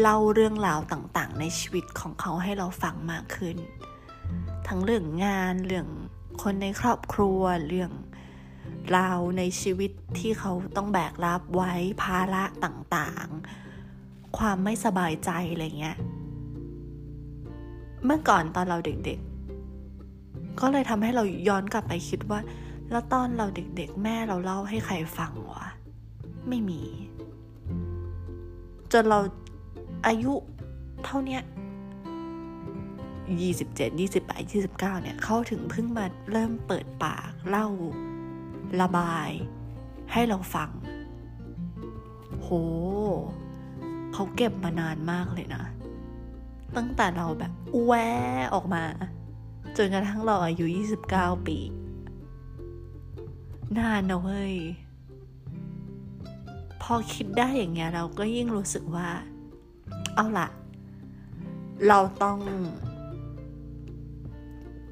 [0.00, 3.56] เล่าเรื่องราวต่างๆ ในชีวิตของเขาให้เราฟังมากขึ้น
[4.68, 5.88] ทั้งเรื่องงานเรื่อง
[6.42, 7.92] คนในครอบครัวเรื่อง
[8.96, 15.96] ราวในชีวิตที่เขาต้องแบกรับไว้ภาระต่างๆ ความไม่สบายใจอะไรเงี้ย
[18.04, 22.40] เมื่อก่อนตอนเราเด็กๆ ก็เลยทำให้เราย้อนกลับไปคิดว่า
[22.90, 25.66] แล้วตอนเราเด็กๆ แม่เราเล่าให้ใครฟังวะ
[26.48, 26.82] ไม่มี
[28.92, 29.18] จนเรา
[30.06, 30.32] อายุ
[31.04, 31.42] เท่านี้ย
[33.40, 37.66] ยี่สิบเจ็ดยี่สิบแปดยี่สิบเก้าเนี่ย เขาถึงเพิ่งมาเริ่มเปิดปากเล่า
[38.80, 39.30] ระบาย
[40.12, 40.70] ให้เราฟัง
[42.40, 42.48] โห
[44.12, 45.64] เขาเก็บมานานมากเลยนะ
[46.76, 47.52] ตั้งแต่เราแบบ
[47.84, 47.92] แว
[48.54, 48.82] ออกมา
[49.76, 50.66] จนกระทั่งเราอายุ
[51.06, 51.58] 29 ปี
[53.76, 54.54] นานนะเว้ย
[56.82, 59.08] พอคิดได้อย่างเงี้ยเราก็ยิ่งรู้สึกว่า
[60.14, 60.48] เอาละ
[61.88, 62.38] เราต้อง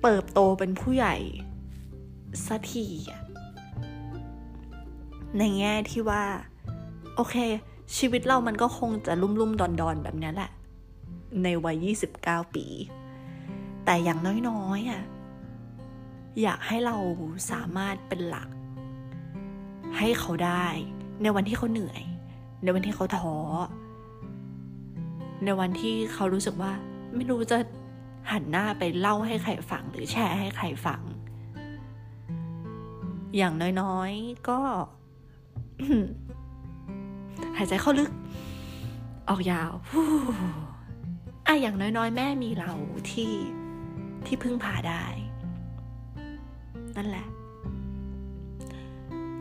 [0.03, 1.14] เติบโตเป็นผู้ใหญ่
[2.47, 2.87] สักที
[5.39, 6.22] ในแง่ที่ว่า
[7.14, 7.37] โอเค
[7.97, 10.51] ชีวิตเรามันก็คงจะลุ่มลุ่มดอนดอนแบบนี้แหละ
[11.43, 11.87] ในวัย
[12.18, 12.66] 29 ปี
[13.85, 14.18] แต่อย่าง
[14.49, 15.03] น้อยๆอะ
[16.43, 16.97] อยากให้เรา
[17.51, 18.49] สามารถเป็นหลัก
[19.99, 20.66] ให้เขาได้
[21.22, 22.03] ในวันที่เขาเหนื่อย
[22.62, 23.37] ในวันที่เขาท้อ
[25.45, 26.72] ในวันที่เขารู้สึกว่า
[27.14, 27.59] ไม่รู้จะ
[28.30, 31.01] หันหน้าไปเล่าให้ใครฟังหรือแชร์ให้ใครฟัง
[33.37, 34.59] อย่างน้อยๆ ก็
[37.57, 38.11] หายใจเข้าลึก
[39.28, 39.72] ออกยาว
[41.47, 42.72] อะอย่างน้อยๆ แม่มีเรา
[43.11, 43.32] ที่
[44.26, 45.05] ที่พึ่งพาได้
[46.97, 47.26] นั่นแหละ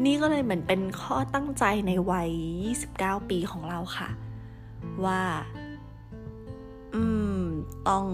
[0.04, 2.32] นี่ก็เลยเหมือนเป็นข้อตั้งใจในวัย
[2.80, 4.10] 29 ปีของเราค่ะ
[5.06, 5.22] ว่า
[6.94, 7.04] อื
[7.40, 7.42] ม
[7.90, 8.06] ต้อง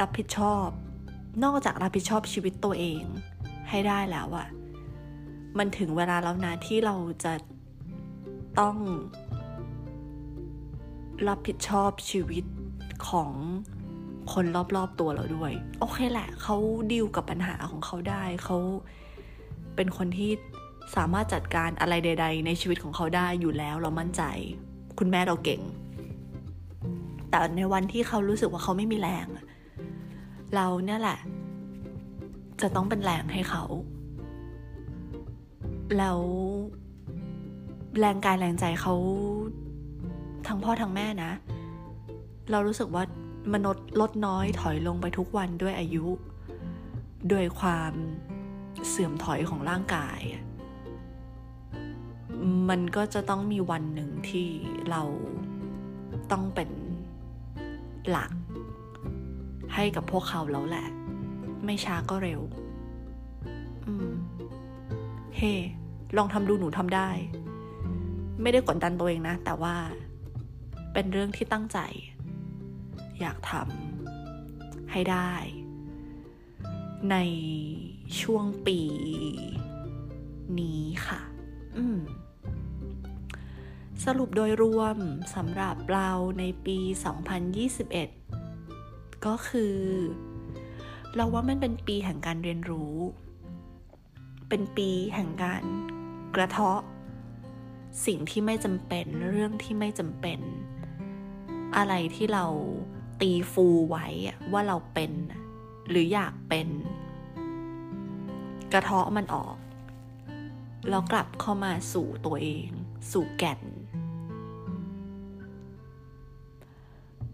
[0.00, 0.66] รับผิดชอบ
[1.44, 3.02] นอกจากรับผิดชอบชีวิตตัวเอง
[3.68, 4.48] ให้ได้แล้วอะ
[5.58, 7.32] มันถึงเวลาแล้วนะที่เราจะ
[8.60, 8.76] ต้อง
[11.28, 12.44] รับผิดชอบชีวิต
[13.08, 13.32] ของ
[14.32, 14.44] คน
[14.76, 16.56] รอบๆตัวเราด้วย โอเคแหละ เขา
[16.92, 18.58] ดีลกับปัญหาของเขาได้เขา
[19.76, 20.30] เป็นคนที่
[20.96, 24.22] สามารถจัดการอะไรใด ๆ ในชีวิตของเขาได้อยู่แล้วเรามั่นใจ
[24.98, 25.62] คุณแม่เราเก่ง
[27.30, 29.26] แต่ในวันที่เขารู้สึกว่าเขาไม่มีแรง
[30.54, 31.18] เราเนี่ยแหละ
[32.60, 33.64] จะต้องเป็นแรงให้เขา
[35.98, 36.20] แล้ว
[37.98, 38.94] แรงกายแรงใจเขา
[40.46, 41.32] ทั้งพ่อทั้งแม่นะ
[42.50, 43.04] เรารู้สึกว่า
[43.54, 46.04] มนุษย์ลดน้อยถอยลงไปทุกวันด้วยอายุ
[47.32, 47.92] ด้วยความ
[48.88, 50.20] เสื่อมถอยของร่างกาย
[52.68, 54.48] มันก็จะต้องมีวันหนึ่งที่
[54.90, 55.02] เรา
[56.32, 56.70] ต้องเป็น
[58.08, 58.32] หลัก
[59.74, 60.86] ให้กับพวกเขาแล้วแหละ
[61.64, 62.40] ไม่ช้าก็เร็ว
[63.86, 64.10] อืม
[65.36, 65.60] เฮ้ hey,
[66.16, 67.08] ลองทำดูหนูทำได้
[68.42, 69.74] ไม่ได้กดดันตัวเองนะ แต่ว่า
[70.92, 71.78] เป็นเรื่องที่ตั้งใจ
[73.20, 75.32] อยากทำให้ได้
[77.10, 77.16] ใน
[78.20, 78.80] ช่วงปี
[80.58, 81.20] นี้ค่ะ
[81.76, 81.98] อืม
[84.04, 84.96] สรุปโดยรวม
[85.34, 86.78] สำหรับเราในปี
[88.42, 89.76] 2021 ก็คือ
[91.14, 92.94] เราว่ามันเป็นปีแห่งการเรียนรู้
[94.48, 95.64] เป็นปีแห่งการ
[96.34, 96.80] กระเทาะ
[98.06, 100.40] สิ่งที่ไม่จำเป็นเรื่องที่ไม่จำเป็น
[101.76, 102.46] อะไรที่เรา
[103.20, 104.06] ตีฟูไว้
[104.52, 105.12] ว่าเราเป็น
[105.88, 106.68] หรืออยากเป็น
[108.72, 109.56] กระเทาะมันออก
[110.90, 112.68] แล้วกลับเข้ามาสู่ตัวเอง
[113.12, 113.60] สู่แก่น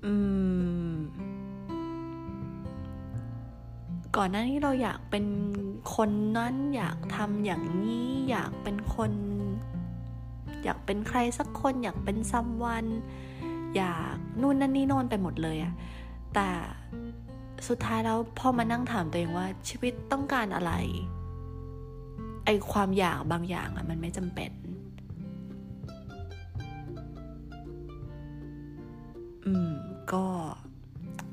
[0.04, 0.14] อื
[0.90, 0.94] ม
[4.16, 5.26] ก่อนหน้านี้เราอยากเป็น
[5.94, 9.12] คนนั้นอยากทำอย่างนี้ อยากเป็นคน
[10.64, 12.86] อยากเป็นใครสักคน อยากเป็นซัมวัน
[13.76, 15.72] อยากนู่นนั่นนี่โน่นไปหมดเลยอะ
[16.34, 16.48] แต่
[17.68, 20.72] สุดท้ายแล้วพอมานั่งถามตัวเองว่าชีวิตต้องการอะไร
[22.50, 24.50] ไอความอยากบางอย่างอะมันไม่จำเป็น
[29.46, 29.72] อืม
[30.12, 30.26] ก็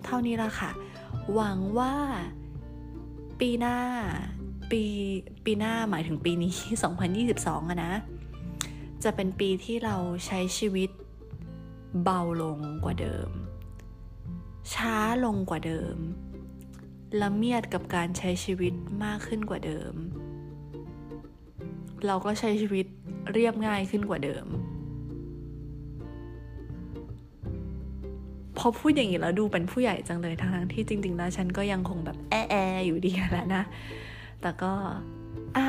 [0.03, 0.71] เท่านี้ละค่ะ
[1.33, 1.93] หวังว่า
[3.39, 3.77] ปีหน้า
[4.71, 4.83] ปี
[5.45, 6.53] ปีหน้าหมายถึงปีนี้
[7.31, 7.93] 2022อะนะ
[9.03, 9.95] จะเป็นปีที่เรา
[10.25, 10.89] ใช้ชีวิต
[12.03, 13.29] เบาลงกว่าเดิม
[14.73, 15.97] ช้าลงกว่าเดิม
[17.21, 19.93] ละเมียดกับการใช้ชีวิตมากขึ้นกว่าเดิม
[22.07, 22.85] เราก็ใช้ชีวิต
[23.33, 24.45] เรียบง่ายขึ้นกว่าเดิม
[28.57, 33.63] พอพูดอย่างนี้แล้วดูเป็นผู้ใหญ่จังเลยทั้งที่จริง ๆ แล้วฉันก็ยังคงแบบแอแออยู่ดีแหละนะ
[34.41, 34.73] แต่ก็
[35.57, 35.67] อะ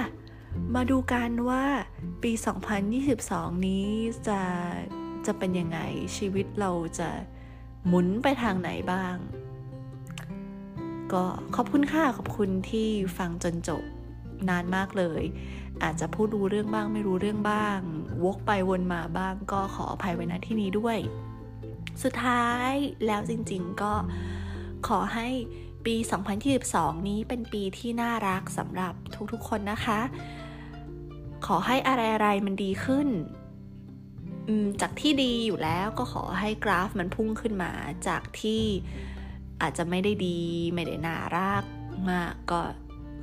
[0.75, 1.65] มาดูกันว่า
[2.23, 2.33] ปี
[2.99, 3.87] 2022 นี้
[4.29, 4.41] จะ
[5.27, 5.79] จะเป็นยังไง
[6.17, 7.09] ชีวิตเราจะ
[7.87, 9.17] หมุนไปทางไหนบ้าง
[11.13, 11.25] ก็
[11.57, 13.83] ขอบคุณค่ะ ขอบคุณที่ฟังจนจบ
[14.49, 15.23] นานมากเลย
[15.83, 17.79] อาจจะพูดรู้เรื่องบ้างไม่รู้เรื่องบ้าง
[18.25, 20.99] วกไปวนมาบ้างก็ขออภัยไว้ณที่นี้ด้วย
[22.03, 22.73] สุดท้าย
[23.07, 23.93] แล้วจริงๆก็
[24.89, 25.29] ขอให้
[25.87, 25.95] ปี
[26.53, 28.95] 2022 นี้เป็นปีที่น่ารักสำหรับ
[29.33, 30.01] ทุกๆคนนะคะ
[31.47, 33.09] ขอให้อะไรๆมันดีขึ้น
[34.81, 37.73] จากที่ดีอยู่แล้วก็ขอให้กราฟมันพุ่งขึ้นมา
[38.09, 38.63] จากที่
[39.63, 40.41] อาจจะไม่ได้ดี
[40.75, 41.65] ไม่ได้น่ารัก
[42.11, 42.61] มากก็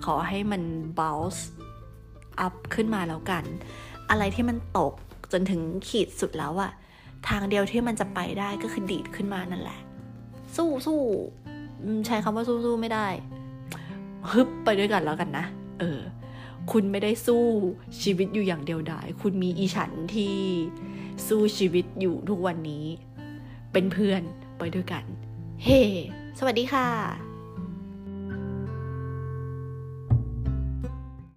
[0.05, 0.63] ขอให้มัน
[0.99, 1.41] bounce
[2.39, 3.43] อัพขึ้นมาแล้วกัน
[4.09, 4.93] อะไรที่มันตก
[5.31, 6.71] จนถึงขีดสุดแล้วอะ
[7.27, 9.79] ทางเดียวที่มันจะไปได้ก็คือดีดขึ้นมานั่นแหละ
[10.55, 10.99] สู้สู้
[12.05, 13.07] ใช้คำว่าสู้สู้ไม่ได้
[14.31, 15.45] ฮึบไปด้วยกันแล้วกันนะ
[15.79, 15.99] เออ
[16.71, 17.43] คุณไม่ได้สู้
[18.01, 20.35] ชีวิตอยู่อย่างเดียวดาย คุณมีอีฉันที่
[21.27, 22.85] สู้ชีวิตอยู่ทุกวันนี้
[23.73, 24.21] เป็นเพื่อน
[24.57, 25.03] ไปด้วยกัน
[25.63, 25.91] เฮ้ hey,
[26.39, 27.32] สวัสดีค่ะ